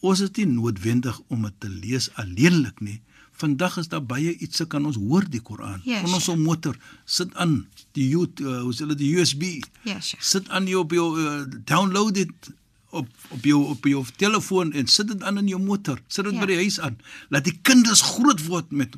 ons 0.00 0.20
is 0.22 0.30
nie 0.36 0.46
noodwendig 0.46 1.16
om 1.26 1.42
dit 1.48 1.54
te 1.58 1.68
lees 1.72 2.12
alleenlik 2.22 2.78
nie. 2.84 3.00
Vandag 3.38 3.76
is 3.78 3.88
daar 3.88 4.02
baie 4.02 4.32
ietsie 4.42 4.66
kan 4.66 4.86
ons 4.88 4.96
hoor 4.98 5.24
die 5.30 5.40
Koran. 5.40 5.80
Ja, 5.86 6.00
Kon 6.02 6.14
ons 6.18 6.28
op 6.28 6.38
motor 6.42 6.76
sit 7.06 7.34
aan 7.38 7.66
die 7.94 8.08
U 8.16 8.24
uh, 8.26 8.60
hoe 8.64 8.72
sê 8.74 8.82
hulle 8.86 8.96
die 8.98 9.12
USB. 9.18 9.60
Ja, 9.86 10.00
Sheikh. 10.00 10.22
Sit 10.26 10.48
aan 10.50 10.66
jou 10.66 10.82
op 10.82 10.92
jou 10.96 11.06
uh, 11.22 11.44
download 11.68 12.14
dit 12.18 12.50
op 12.90 13.06
op 13.36 13.44
jou 13.44 13.60
op 13.74 13.84
jou 13.86 14.02
telefoon 14.16 14.72
en 14.72 14.86
sit 14.90 15.08
dit 15.12 15.22
aan 15.22 15.38
in 15.38 15.48
jou 15.54 15.60
motor. 15.62 16.00
Sit 16.08 16.24
dit 16.24 16.34
Ja. 16.34 16.40
by 16.40 16.46
die 16.50 16.56
huis 16.64 16.80
aan. 16.80 16.98
Laat 17.30 17.44
die 17.44 17.58
kinders 17.62 18.00
groot 18.02 18.42
word 18.46 18.70
met 18.72 18.96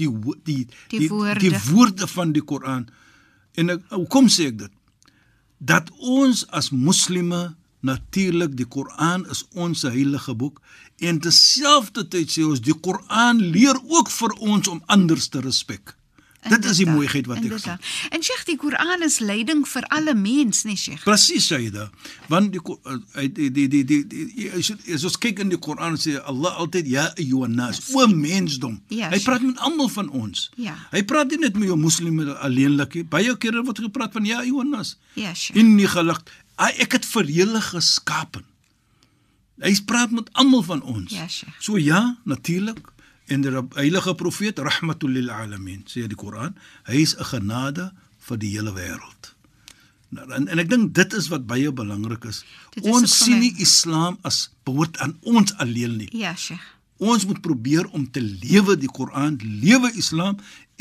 die 0.00 0.08
die 0.44 0.66
Die 0.88 0.98
die, 0.98 1.08
woorde. 1.08 1.38
die 1.40 1.58
woorde 1.70 2.06
van 2.08 2.32
die 2.32 2.42
Koran. 2.42 2.88
En 3.54 3.70
ek, 3.76 3.82
hoekom 3.90 4.28
sê 4.32 4.46
ek 4.52 4.58
dit? 4.58 4.70
dat 5.62 5.90
ons 6.02 6.40
as 6.50 6.70
moslime 6.74 7.54
natuurlik 7.82 8.56
die 8.56 8.66
Koran 8.66 9.26
is 9.30 9.44
ons 9.54 9.82
heilige 9.82 10.34
boek 10.38 10.60
en 11.02 11.18
terselfdertyd 11.24 12.30
sê 12.30 12.44
ons 12.46 12.60
die 12.62 12.74
Koran 12.78 13.40
leer 13.52 13.78
ook 13.82 14.10
vir 14.10 14.36
ons 14.40 14.68
om 14.70 14.82
anders 14.86 15.28
te 15.28 15.40
respek. 15.42 15.96
Dit 16.42 16.64
is 16.66 16.80
die 16.80 16.82
Inderdaad, 16.82 16.96
mooiheid 16.96 17.26
wat 17.30 17.36
ek 17.38 17.42
sien. 17.44 17.52
inderdaad. 17.52 17.84
En 18.16 18.22
Sheikh, 18.26 18.40
die 18.48 18.56
Koran 18.58 19.02
is 19.06 19.20
leiding 19.22 19.60
vir 19.68 19.84
alle 19.94 20.14
mens, 20.18 20.64
nee 20.66 20.74
Sheikh. 20.76 21.04
Presies 21.06 21.46
Saida. 21.46 21.84
Want 22.32 22.50
die 22.52 22.58
Ko- 22.60 22.80
uh, 22.82 22.96
die 23.30 23.46
die 23.54 23.68
die 23.70 23.84
die, 23.86 24.00
die 24.10 24.48
as 24.50 25.04
ons 25.06 25.18
kyk 25.22 25.38
in 25.44 25.52
die 25.54 25.58
Koran 25.62 25.94
sê 26.02 26.16
Allah 26.18 26.56
altyd 26.58 26.88
ja 26.90 27.04
ayyuhan 27.14 27.54
nas, 27.54 27.78
o 27.94 28.08
mensdom. 28.10 28.80
Ja, 28.90 29.12
Hy 29.14 29.20
praat 29.22 29.42
met 29.46 29.58
almal 29.62 29.88
van 29.94 30.10
ons. 30.10 30.48
Ja. 30.58 30.74
Hy 30.90 31.04
praat 31.06 31.30
nie 31.30 31.38
net 31.46 31.54
met 31.54 31.68
jou 31.70 31.78
moslime 31.78 32.34
alleenlik 32.34 32.94
nie. 32.98 33.04
Baie 33.04 33.36
kere 33.38 33.62
word 33.62 33.78
gepraat 33.86 34.12
van 34.18 34.26
ja 34.26 34.42
ayyuhan 34.42 34.74
nas. 34.74 34.96
Ja, 35.14 35.30
Sheikh. 35.34 35.54
Inni 35.62 35.86
khalaq. 35.86 36.26
Hy- 36.62 36.78
Ek 36.86 36.92
het 36.98 37.04
vir 37.12 37.24
julle 37.40 37.60
geskapen. 37.60 38.44
Hy 39.62 39.74
praat 39.86 40.10
met 40.14 40.30
almal 40.38 40.62
van 40.66 40.82
ons. 40.82 41.12
Ja, 41.14 41.26
Sheikh. 41.28 41.54
So 41.62 41.76
ja, 41.78 42.16
natuurlik. 42.24 42.80
En 43.30 43.40
die 43.44 43.50
heilige 43.78 44.14
profeet 44.18 44.58
rahmatul 44.58 45.10
lil 45.14 45.30
alamin 45.30 45.84
sê 45.86 46.06
die 46.10 46.16
Koran, 46.18 46.56
hy 46.88 47.02
is 47.02 47.14
'n 47.16 47.24
genade 47.24 47.92
vir 48.28 48.36
die 48.38 48.50
hele 48.56 48.72
wêreld. 48.74 49.34
Nou, 50.12 50.26
en, 50.36 50.48
en 50.48 50.58
ek 50.58 50.68
dink 50.68 50.92
dit 50.94 51.12
is 51.16 51.28
wat 51.28 51.46
baie 51.46 51.70
belangrik 51.72 52.24
is. 52.28 52.42
Dit 52.74 52.84
is 52.84 52.90
ons 52.92 53.14
sien 53.24 53.38
nie 53.40 53.54
Islam 53.58 54.18
as 54.22 54.50
behoort 54.64 54.98
aan 54.98 55.16
ons 55.22 55.54
alleen 55.56 55.96
nie. 55.96 56.08
Ja, 56.12 56.34
Sheikh. 56.34 56.60
Ons 56.98 57.24
moet 57.26 57.40
probeer 57.40 57.86
om 57.90 58.10
te 58.10 58.20
lewe 58.20 58.76
die 58.76 58.88
Koran, 58.90 59.38
lewe 59.42 59.90
Islam 59.96 60.36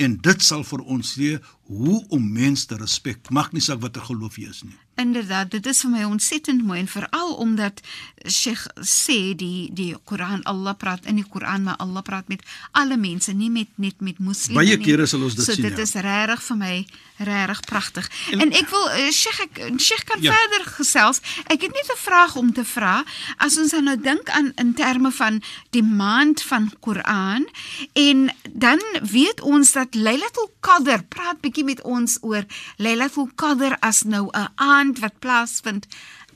en 0.06 0.18
dit 0.22 0.42
sal 0.44 0.64
vir 0.64 0.82
ons 0.86 1.16
leer 1.16 1.42
hoe 1.72 2.02
om 2.12 2.24
mense 2.36 2.66
te 2.68 2.76
respek. 2.76 3.30
Maak 3.32 3.54
nie 3.56 3.62
saak 3.64 3.80
watter 3.80 4.02
geloof 4.04 4.36
jy 4.38 4.50
is 4.50 4.64
nie. 4.68 4.76
Inderdaad, 5.00 5.52
dit 5.52 5.66
is 5.72 5.80
vir 5.82 5.90
my 5.94 6.02
ontsettend 6.04 6.66
mooi 6.68 6.80
en 6.82 6.88
veral 6.92 7.32
omdat 7.40 7.80
Sheikh 8.28 8.66
sê 8.84 9.32
die 9.40 9.70
die 9.74 9.96
Koran 10.06 10.44
Allah 10.44 10.74
praat 10.78 11.06
in 11.10 11.16
die 11.16 11.24
Koran 11.26 11.64
maar 11.64 11.78
Allah 11.80 12.04
praat 12.04 12.28
met 12.28 12.44
alle 12.72 12.98
mense, 12.98 13.32
nie 13.34 13.50
met 13.50 13.68
net 13.78 14.02
met 14.02 14.20
moslims 14.20 14.58
Baie 14.60 14.76
nie. 14.78 14.84
kere 14.86 15.06
sal 15.08 15.24
ons 15.24 15.36
dit 15.36 15.46
so 15.46 15.54
sien, 15.56 15.64
dit 15.70 15.78
ja. 15.80 15.84
is 15.88 15.94
regtig 15.96 16.44
vir 16.50 16.58
my 16.58 16.74
regtig 17.18 17.62
pragtig. 17.70 18.10
En, 18.34 18.40
En- 18.42 18.52
ek 18.52 18.70
wil 18.70 18.86
uh, 18.90 19.08
Sheikh 19.12 19.40
ek 19.48 19.80
Sheikh 19.80 20.04
kan 20.12 20.22
Ja. 20.22 20.34
verder 20.36 20.66
gesels. 20.76 21.22
Ek 21.48 21.62
het 21.62 21.72
net 21.72 21.88
'n 21.96 21.98
vraag 22.04 22.36
om 22.36 22.52
te 22.54 22.66
vra. 22.66 23.04
As 23.38 23.58
ons 23.58 23.72
nou 23.72 23.96
dink 24.02 24.30
aan 24.30 24.52
in 24.58 24.74
terme 24.74 25.12
van 25.12 25.42
die 25.72 25.84
maand 25.84 26.42
van 26.42 26.70
Koran 26.80 27.48
en 27.94 28.30
dan 28.52 28.80
weet 29.02 29.42
ons 29.42 29.72
dat 29.72 29.91
Lailatul 29.96 30.48
Qadr 30.64 31.04
praat 31.12 31.42
bietjie 31.44 31.66
met 31.68 31.82
ons 31.84 32.18
oor 32.24 32.46
Lailatul 32.80 33.28
Qadr 33.36 33.76
as 33.84 34.04
nou 34.04 34.30
'n 34.32 34.48
aand 34.56 35.00
wat 35.00 35.20
plaasvind 35.20 35.88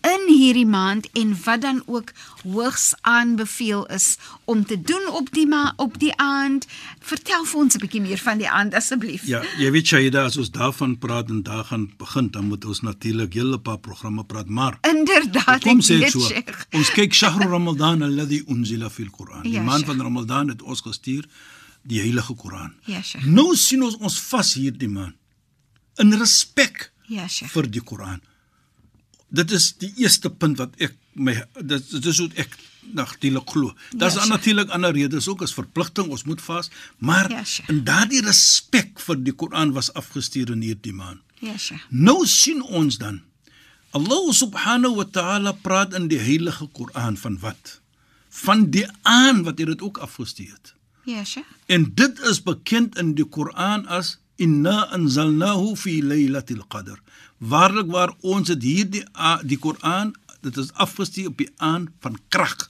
in 0.06 0.26
hierdie 0.28 0.66
maand 0.70 1.08
en 1.18 1.32
wat 1.46 1.62
dan 1.62 1.82
ook 1.86 2.12
hoogs 2.44 2.94
aanbeveel 3.02 3.86
is 3.86 4.18
om 4.46 4.66
te 4.66 4.82
doen 4.82 5.08
op 5.10 5.32
die 5.32 5.48
ma 5.48 5.74
op 5.78 6.00
die 6.00 6.14
aand. 6.18 6.68
Vertel 7.00 7.46
vir 7.46 7.60
ons 7.60 7.76
'n 7.76 7.80
bietjie 7.80 8.02
meer 8.02 8.18
van 8.18 8.38
die 8.38 8.50
aand 8.50 8.74
asseblief. 8.74 9.26
Ja, 9.26 9.42
jy 9.58 9.72
weet 9.72 9.88
Shaida, 9.88 10.24
as 10.26 10.38
ons 10.38 10.52
daarvan 10.52 10.98
praat 10.98 11.30
en 11.30 11.44
daar 11.44 11.64
gaan 11.64 11.92
begin, 11.98 12.32
dan 12.32 12.46
moet 12.46 12.66
ons 12.66 12.82
natuurlik 12.82 13.34
hele 13.34 13.58
paar 13.60 13.80
programme 13.80 14.24
praat, 14.26 14.48
maar 14.48 14.78
Inderdaad, 14.82 15.62
Kom 15.62 15.82
sê 15.82 15.98
weet, 15.98 16.12
so. 16.12 16.20
Sheikh. 16.20 16.66
Ons 16.72 16.90
kyk 16.92 17.14
Shahru 17.14 17.50
Ramadan 17.50 18.02
alladhi 18.02 18.44
unzila 18.48 18.90
fil 18.90 19.10
Quran. 19.10 19.42
Die 19.42 19.52
Ja, 19.52 19.62
maand 19.62 19.86
van 19.86 20.02
Ramadan 20.02 20.50
het 20.50 20.62
ons 20.62 20.82
gestuur 20.82 21.26
die 21.86 22.00
heilige 22.02 22.36
Koran. 22.36 22.74
Ja, 22.90 23.02
Sheikh. 23.02 23.26
Nou 23.26 23.56
sien 23.56 23.84
ons 23.86 23.96
ons 24.02 24.20
vas 24.30 24.54
hierdie 24.58 24.90
maand 24.90 25.16
in 26.02 26.14
respek 26.20 26.92
Ja, 27.08 27.28
Sheikh. 27.30 27.52
vir 27.54 27.68
die 27.70 27.82
Koran. 27.82 28.22
Dit 29.36 29.52
is 29.52 29.74
die 29.82 29.92
eerste 30.02 30.30
punt 30.30 30.58
wat 30.62 30.74
ek 30.82 30.96
my 31.16 31.34
dit, 31.62 31.86
dit 31.92 32.06
is 32.12 32.18
hoe 32.20 32.30
ek 32.36 32.58
natuurlik 32.94 33.50
glo. 33.50 33.72
Daar's 33.98 34.14
Ja, 34.20 34.26
natuurlik 34.30 34.70
ander 34.70 34.94
redes 34.94 35.28
ook 35.28 35.42
as 35.42 35.54
verpligting, 35.54 36.10
ons 36.14 36.24
moet 36.24 36.42
vas, 36.42 36.70
maar 37.00 37.30
Ja, 37.32 37.44
Sheikh. 37.44 37.70
in 37.70 37.84
daardie 37.84 38.22
respek 38.22 39.00
vir 39.00 39.16
die 39.24 39.34
Koran 39.34 39.72
was 39.74 39.90
afgestuur 39.94 40.52
in 40.52 40.62
hierdie 40.62 40.94
maand. 40.94 41.22
Ja, 41.42 41.58
Sheikh. 41.58 41.82
Nou 41.90 42.26
sien 42.28 42.62
ons 42.62 42.98
dan 42.98 43.22
Allah 43.96 44.34
subhanahu 44.34 44.96
wa 44.96 45.04
ta'ala 45.06 45.52
praat 45.54 45.94
in 45.94 46.08
die 46.08 46.20
heilige 46.20 46.68
Koran 46.68 47.18
van 47.18 47.40
wat? 47.40 47.80
Van 48.30 48.70
die 48.70 48.86
aan 49.04 49.44
wat 49.44 49.58
hy 49.60 49.66
dit 49.66 49.82
ook 49.82 49.98
afgestuur 49.98 50.52
het. 50.52 50.74
Ja, 51.06 51.24
Sheikh. 51.24 51.48
En 51.66 51.92
dit 51.94 52.20
is 52.20 52.42
bekend 52.44 52.98
in 52.98 53.14
die 53.16 53.26
Koran 53.26 53.86
as 53.86 54.18
inna 54.36 54.86
anzalnahu 54.96 55.76
fi 55.78 56.00
laylatil 56.04 56.64
qadr. 56.68 56.98
Waarlik 57.38 57.92
waar 57.94 58.14
ons 58.22 58.50
het 58.50 58.64
hierdie 58.64 59.04
die 59.44 59.58
Koran, 59.58 60.16
dit 60.42 60.58
is 60.58 60.74
afgestuur 60.74 61.28
op 61.28 61.38
die 61.38 61.52
aan 61.58 61.92
van 62.00 62.18
krag. 62.30 62.70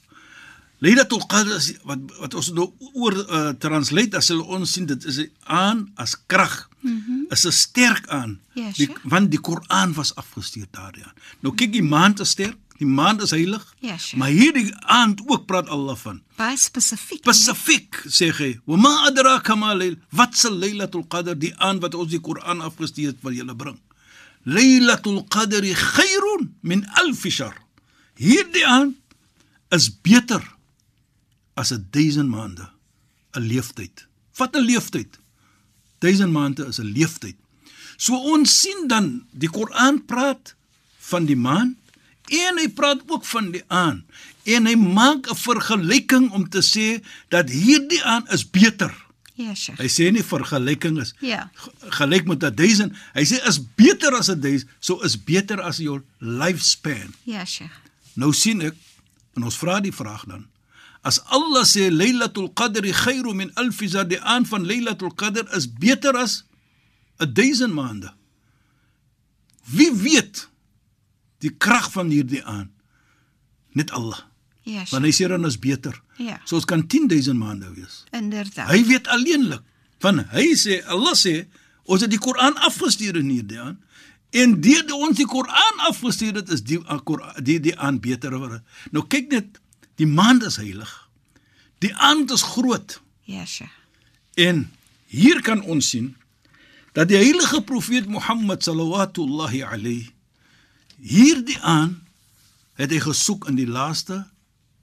Laylatul 0.84 1.24
Qadr 1.32 1.56
is 1.56 1.72
wat 1.88 2.02
wat 2.20 2.36
ons 2.36 2.52
nou 2.54 2.68
oor 2.94 3.16
uh, 3.16 3.52
translate 3.64 4.20
as 4.20 4.28
hulle 4.34 4.44
ons 4.58 4.74
sien 4.76 4.88
dit 4.90 5.08
is 5.08 5.22
aan 5.48 5.86
as 5.96 6.18
krag. 6.28 6.68
Mm 6.82 7.04
-hmm. 7.06 7.26
Is 7.30 7.46
'n 7.48 7.52
sterk 7.52 8.08
aan. 8.08 8.40
Ja, 8.54 8.72
die, 8.76 8.90
want 9.04 9.32
die 9.32 9.40
Koran 9.40 9.94
was 9.94 10.16
afgestuur 10.16 10.68
daardie 10.72 11.04
aan. 11.04 11.16
Nou 11.40 11.56
kyk 11.56 11.72
die 11.72 11.84
maand 11.84 12.20
is 12.20 12.30
sterk, 12.30 12.58
die 12.78 12.88
maand 12.88 13.22
is 13.22 13.32
heilig. 13.32 13.64
Ja, 13.80 13.98
sure. 13.98 14.20
Maar 14.20 14.30
hierdie 14.36 14.74
aand 14.92 15.22
ook 15.28 15.46
praat 15.48 15.70
Allah 15.72 15.96
van 15.96 16.22
Baie 16.36 16.58
spesifiek. 16.58 17.22
spesifiek 17.24 18.02
sê 18.12 18.32
hy 18.36 18.52
wa 18.66 18.78
ma 18.78 18.94
adraka 19.08 19.56
ma 19.56 19.74
layl 19.74 19.96
wat 20.12 20.36
se 20.36 20.52
laylatul 20.52 21.06
qadr 21.08 21.38
die 21.40 21.54
aan 21.58 21.80
wat 21.80 21.96
ons 21.96 22.12
die 22.12 22.20
Koran 22.20 22.62
afgestuur 22.62 23.14
het 23.14 23.22
wat 23.24 23.34
julle 23.38 23.56
bring 23.56 23.80
laylatul 24.44 25.24
qadri 25.32 25.74
khairun 25.74 26.52
min 26.62 26.84
alf 27.02 27.24
shahr 27.38 27.56
hierdie 28.20 28.66
aan 28.68 28.96
is 29.72 29.90
beter 29.90 30.44
as 31.56 31.72
'n 31.72 31.88
1000 31.92 32.30
maande 32.30 32.68
'n 33.36 33.48
leeftyd 33.48 34.06
wat 34.38 34.56
'n 34.56 34.66
leeftyd 34.68 35.18
1000 36.00 36.32
maande 36.32 36.68
is 36.68 36.80
'n 36.80 36.92
leeftyd 36.92 37.38
so 37.98 38.14
ons 38.16 38.60
sien 38.62 38.88
dan 38.88 39.26
die 39.32 39.50
Koran 39.50 40.06
praat 40.06 40.56
van 41.00 41.26
die 41.26 41.40
maan 41.40 41.78
en 42.30 42.58
hy 42.58 42.68
praat 42.70 43.02
ook 43.08 43.26
van 43.26 43.52
die 43.52 43.64
aan 43.68 44.04
en 44.46 44.66
hy 44.66 44.76
maak 44.76 45.28
'n 45.30 45.36
vergelyking 45.36 46.32
om 46.32 46.50
te 46.50 46.62
sê 46.62 47.02
dat 47.30 47.50
hierdie 47.50 48.04
aan 48.04 48.28
is 48.30 48.44
beter 48.50 48.94
Ja, 49.38 49.54
Sheikh. 49.54 49.78
hy 49.80 49.88
sê 49.88 50.12
nie 50.12 50.24
vergelyking 50.24 50.98
is 51.02 51.14
Ja. 51.20 51.50
g- 51.56 51.70
gelyk 52.00 52.26
met 52.28 52.44
'n 52.44 52.56
1000 52.56 52.94
hy 53.14 53.24
sê 53.26 53.42
is 53.48 53.60
beter 53.76 54.14
as 54.16 54.30
'n 54.30 54.40
1000 54.40 54.70
so 54.80 55.02
is 55.04 55.18
beter 55.24 55.62
as 55.62 55.78
your 55.78 56.04
lifespan 56.20 57.14
Ja, 57.26 57.46
Sheikh. 57.46 57.72
Nou 58.16 58.34
sien 58.34 58.62
ek 58.62 58.74
en 59.36 59.44
ons 59.44 59.58
vra 59.58 59.80
die 59.82 59.92
vraag 59.92 60.24
dan. 60.26 60.48
As 61.04 61.20
Allah 61.26 61.66
sê 61.66 61.92
Lailatul 61.92 62.50
Qadri 62.54 62.92
khairu 62.94 63.34
min 63.34 63.52
alf 63.56 63.78
shahr, 63.84 64.08
die 64.08 64.22
aan 64.22 64.46
van 64.46 64.66
Lailatul 64.66 65.12
Qadr 65.14 65.46
is 65.56 65.68
beter 65.68 66.16
as 66.18 66.44
'n 67.20 67.34
1000 67.34 67.74
maande. 67.74 68.14
Wie 69.66 69.92
weet 69.94 70.48
die 71.44 71.52
krag 71.58 71.92
van 71.92 72.10
hierdie 72.10 72.44
aan? 72.44 72.72
Net 73.76 73.92
Allah. 73.92 74.20
Ja, 74.66 74.84
Want 74.90 75.06
hy 75.06 75.12
sê 75.14 75.28
dan 75.30 75.46
is 75.46 75.60
beter. 75.62 76.02
Ja. 76.18 76.40
So 76.46 76.56
ons 76.56 76.66
kan 76.66 76.88
10000 76.90 77.38
maande 77.38 77.68
wees. 77.76 78.04
Inderdaad. 78.12 78.70
Hy 78.72 78.80
weet 78.88 79.08
alleenlik. 79.14 79.62
Van 80.02 80.24
hy 80.32 80.48
sê 80.58 80.80
Allah 80.90 81.14
sê 81.16 81.46
ons 81.86 82.02
het 82.02 82.10
die 82.10 82.20
Koran 82.20 82.56
afgestuur 82.66 83.20
in 83.20 83.30
hierdie 83.30 83.60
aan 83.62 83.78
en 84.36 84.56
deur 84.62 84.90
ons 84.96 85.16
die 85.18 85.28
Koran 85.30 85.84
afgestuur 85.90 86.34
het 86.42 86.50
is 86.50 86.64
die 86.66 86.80
uh, 86.82 86.98
Koran- 87.04 87.38
die 87.46 87.60
die 87.62 87.76
aan 87.80 88.00
beter. 88.02 88.34
Nou 88.92 89.06
kyk 89.08 89.30
net, 89.32 89.60
die 90.02 90.08
maand 90.10 90.44
is 90.44 90.58
heilig. 90.58 90.90
Die 91.80 91.94
aand 91.94 92.32
is 92.32 92.42
groot 92.42 93.02
Ja, 93.26 93.46
Sheikh. 93.46 93.72
en 94.36 94.72
hier 95.08 95.42
kan 95.42 95.62
ons 95.62 95.90
sien 95.90 96.16
dat 96.94 97.08
die 97.12 97.18
heilige 97.18 97.62
profeet 97.62 98.08
Mohammed 98.08 98.64
sallallahu 98.64 99.62
alayhi 99.64 100.10
hierdie 101.00 101.60
aan 101.62 102.02
het 102.76 102.92
hy 102.92 103.00
gesoek 103.04 103.48
in 103.50 103.60
die 103.60 103.68
laaste 103.68 104.26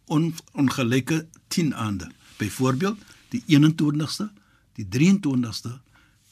on, 0.06 0.32
ongelyke 0.52 1.26
10 1.52 1.74
aande. 1.74 2.08
Byvoorbeeld 2.40 2.98
die 3.32 3.42
21ste, 3.48 4.28
die 4.76 4.86
23ste, 4.88 5.78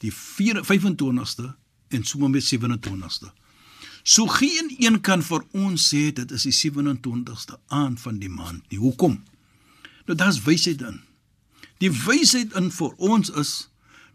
die 0.01 0.13
4, 0.13 0.63
25ste 0.65 1.53
en 1.87 2.03
sommer 2.03 2.29
met 2.29 2.45
27ste. 2.45 3.31
So 4.03 4.27
geen 4.27 4.75
een 4.79 5.01
kan 5.01 5.21
vir 5.23 5.43
ons 5.53 5.89
sê 5.93 6.09
dit 6.13 6.31
is 6.31 6.47
die 6.49 6.55
27ste 6.55 7.57
aan 7.67 7.97
van 7.97 8.17
die 8.17 8.29
maand 8.29 8.63
nie. 8.69 8.79
Hoekom? 8.81 9.19
Nou 10.05 10.17
daar's 10.17 10.41
wysheid 10.41 10.81
in. 10.81 11.01
Die 11.81 11.91
wysheid 11.91 12.53
in 12.57 12.71
vir 12.73 12.95
ons 12.97 13.29
is 13.29 13.51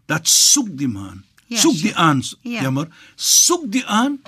dat 0.07 0.27
soek 0.27 0.73
die 0.79 0.87
maan. 0.91 1.23
Ja, 1.47 1.59
soek 1.59 1.79
die 1.79 1.95
aan. 1.95 2.23
Ja. 2.41 2.61
Jammer. 2.67 2.87
Soek 3.15 3.71
die 3.71 3.85
aan 3.85 4.19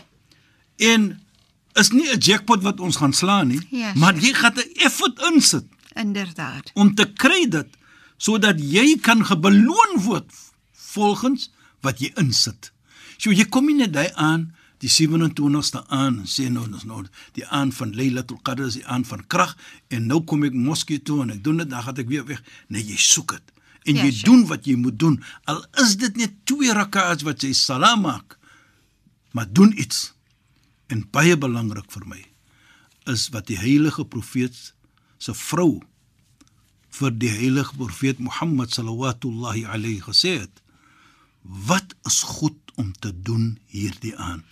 en 0.75 1.19
is 1.75 1.91
nie 1.91 2.07
'n 2.09 2.17
jackpot 2.19 2.61
wat 2.63 2.79
ons 2.79 2.95
gaan 2.95 3.13
slaan 3.13 3.47
nie, 3.47 3.61
Ja, 3.71 3.93
maar 3.95 4.15
jy 4.15 4.33
gaan 4.33 4.53
'n 4.57 4.71
effort 4.85 5.19
insit 5.33 5.65
Inderdaad. 5.95 6.71
om 6.73 6.95
te 6.95 7.05
kry 7.13 7.47
dit 7.49 7.67
sodat 8.17 8.59
jy 8.59 8.97
kan 9.01 9.25
gebeloon 9.25 9.99
word 10.03 10.31
volgens 10.73 11.51
wat 11.81 11.99
jy 11.99 12.11
insit. 12.15 12.71
So 13.17 13.31
jy 13.31 13.45
kom 13.45 13.65
nie 13.65 13.75
net 13.75 13.93
daai 13.93 14.09
aan 14.15 14.53
die 14.79 14.89
27ste 14.89 15.83
aan 15.87 16.21
sê 16.25 16.49
nou 16.49 16.69
dis 16.71 16.83
nou 16.83 17.05
die 17.33 17.45
aan 17.47 17.71
van 17.71 17.95
Lailatul 17.95 18.39
Qadr 18.41 18.65
is 18.65 18.73
die 18.73 18.85
aan 18.87 19.05
van 19.05 19.23
krag 19.27 19.57
en 19.89 20.07
nou 20.07 20.21
kom 20.23 20.43
ek 20.43 20.53
moskee 20.53 21.01
toe 21.01 21.21
en 21.21 21.29
ek 21.31 21.43
doen 21.43 21.57
dit 21.57 21.69
dan 21.69 21.83
gaan 21.83 21.97
ek 21.97 22.07
weer 22.07 22.25
weg. 22.25 22.41
Nee, 22.67 22.83
jy 22.85 22.95
soek 22.97 23.31
dit. 23.31 23.41
En 23.83 23.95
Ja, 23.95 24.03
jy 24.03 24.11
sure. 24.11 24.23
doen 24.23 24.45
wat 24.47 24.65
jy 24.65 24.75
moet 24.75 24.99
doen. 24.99 25.23
Al 25.45 25.65
is 25.81 25.95
dit 25.97 26.15
net 26.17 26.31
twee 26.45 26.73
rak'ats 26.73 27.23
wat 27.23 27.41
jy 27.41 27.53
salam 27.53 28.01
maak. 28.01 28.37
Maar 29.31 29.47
doen 29.53 29.73
iets. 29.79 30.13
En 30.89 31.05
baie 31.13 31.37
belangrik 31.37 31.89
vir 31.93 32.07
my 32.09 32.21
is 33.09 33.29
wat 33.33 33.47
die 33.49 33.57
heilige 33.57 34.05
profeet 34.05 34.57
se 35.21 35.33
vrou 35.33 35.79
vir 36.99 37.13
die 37.21 37.31
heilige 37.31 37.77
profeet 37.77 38.19
Mohammed 38.19 38.73
sallallahu 38.73 39.65
alayhi 39.69 40.01
gesê 40.05 40.39
het 40.41 40.63
wat 41.43 41.95
is 42.09 42.21
goed 42.23 42.68
om 42.79 42.93
te 43.03 43.11
doen 43.27 43.57
hierdie 43.73 44.15
aan 44.17 44.43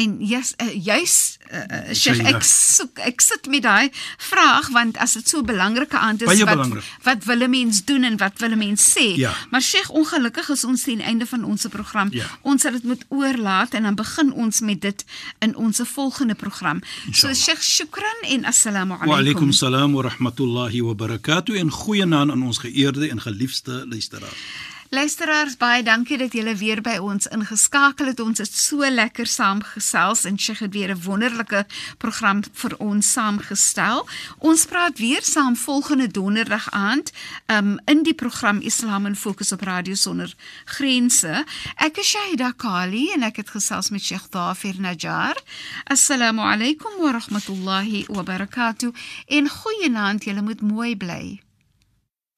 En 0.00 0.16
yes, 0.24 0.54
uh, 0.62 0.70
juis 0.84 1.14
uh, 1.52 1.58
uh, 1.58 1.94
Sheikh, 1.94 2.20
Shaida. 2.22 2.36
ek 2.38 2.46
soek 2.46 3.00
ek 3.10 3.20
sit 3.20 3.48
met 3.52 3.62
daai 3.66 3.90
vraag 4.30 4.70
want 4.76 4.96
as 5.02 5.16
dit 5.18 5.28
so 5.28 5.42
'n 5.42 5.46
belangrike 5.50 5.98
aand 5.98 6.22
is 6.22 6.30
Baie 6.30 6.44
wat 6.46 6.54
belangrik. 6.54 6.84
wat 7.08 7.24
wil 7.30 7.42
'n 7.46 7.50
mens 7.50 7.84
doen 7.84 8.04
en 8.08 8.16
wat 8.22 8.38
wil 8.38 8.54
'n 8.54 8.58
mens 8.58 8.82
sê? 8.94 9.06
Ja. 9.18 9.32
Maar 9.50 9.62
Sheikh, 9.62 9.90
ongelukkig 9.90 10.48
is 10.54 10.64
ons 10.64 10.82
teen 10.82 11.00
einde 11.00 11.26
van 11.26 11.44
ons 11.44 11.66
program. 11.70 12.08
Ja. 12.12 12.26
Ons 12.42 12.62
sal 12.62 12.72
dit 12.72 12.84
moet 12.84 13.04
oorlaat 13.08 13.74
en 13.74 13.82
dan 13.82 13.94
begin 13.94 14.32
ons 14.32 14.60
met 14.60 14.80
dit 14.80 15.04
in 15.38 15.56
ons 15.56 15.80
volgende 15.84 16.34
program. 16.34 16.80
So. 17.12 17.34
Sheikh, 17.34 17.62
shukran 17.62 18.18
en 18.22 18.44
assalamu 18.44 18.94
Wa 18.94 18.96
alaykum 19.04 19.18
alaykum. 19.18 19.52
salaam 19.52 19.92
wa 19.92 20.02
rahmatullahi 20.02 20.80
wa 20.82 20.94
barakatuh 20.94 21.58
en 21.58 21.70
goeienaand 21.70 22.30
aan 22.30 22.42
ons 22.42 22.58
geëerde 22.58 23.08
en 23.10 23.20
geliefde 23.20 23.84
luisteraars 23.88 24.70
Luisteraars, 24.92 25.54
baie 25.56 25.80
dankie 25.82 26.18
dat 26.20 26.34
julle 26.36 26.52
weer 26.60 26.82
by 26.84 26.98
ons 27.00 27.24
ingeskakel 27.32 28.10
het. 28.10 28.18
Ons 28.20 28.42
het 28.42 28.52
so 28.52 28.84
lekker 28.84 29.24
saamgesels 29.24 30.26
en 30.28 30.36
Sheikh 30.36 30.58
het 30.60 30.74
weer 30.74 30.90
'n 30.92 31.00
wonderlike 31.00 31.64
program 31.98 32.42
vir 32.52 32.76
ons 32.76 33.12
saamgestel. 33.12 34.06
Ons 34.38 34.66
praat 34.66 34.98
weer 34.98 35.22
saam 35.22 35.56
volgende 35.56 36.08
donderdag 36.08 36.70
aand 36.70 37.12
um, 37.46 37.78
in 37.84 38.02
die 38.02 38.14
program 38.14 38.60
Islam 38.60 39.06
en 39.06 39.16
Fokus 39.16 39.52
op 39.52 39.60
Radio 39.60 39.94
Sonder 39.94 40.34
Grense. 40.64 41.44
Ek 41.76 41.96
is 41.96 42.10
Shahida 42.10 42.52
Kali 42.56 43.12
en 43.12 43.22
ek 43.22 43.36
het 43.36 43.48
gesels 43.48 43.90
met 43.90 44.02
Sheikh 44.02 44.28
Dafir 44.30 44.74
Najjar. 44.78 45.40
Assalamu 45.84 46.40
alaykum 46.40 47.00
wa 47.00 47.12
rahmatullahi 47.12 48.04
wa 48.08 48.22
barakatuh. 48.22 48.92
En 49.26 49.48
goeienaand, 49.48 50.24
julle 50.24 50.42
moet 50.42 50.60
mooi 50.60 50.96
bly. 50.96 51.51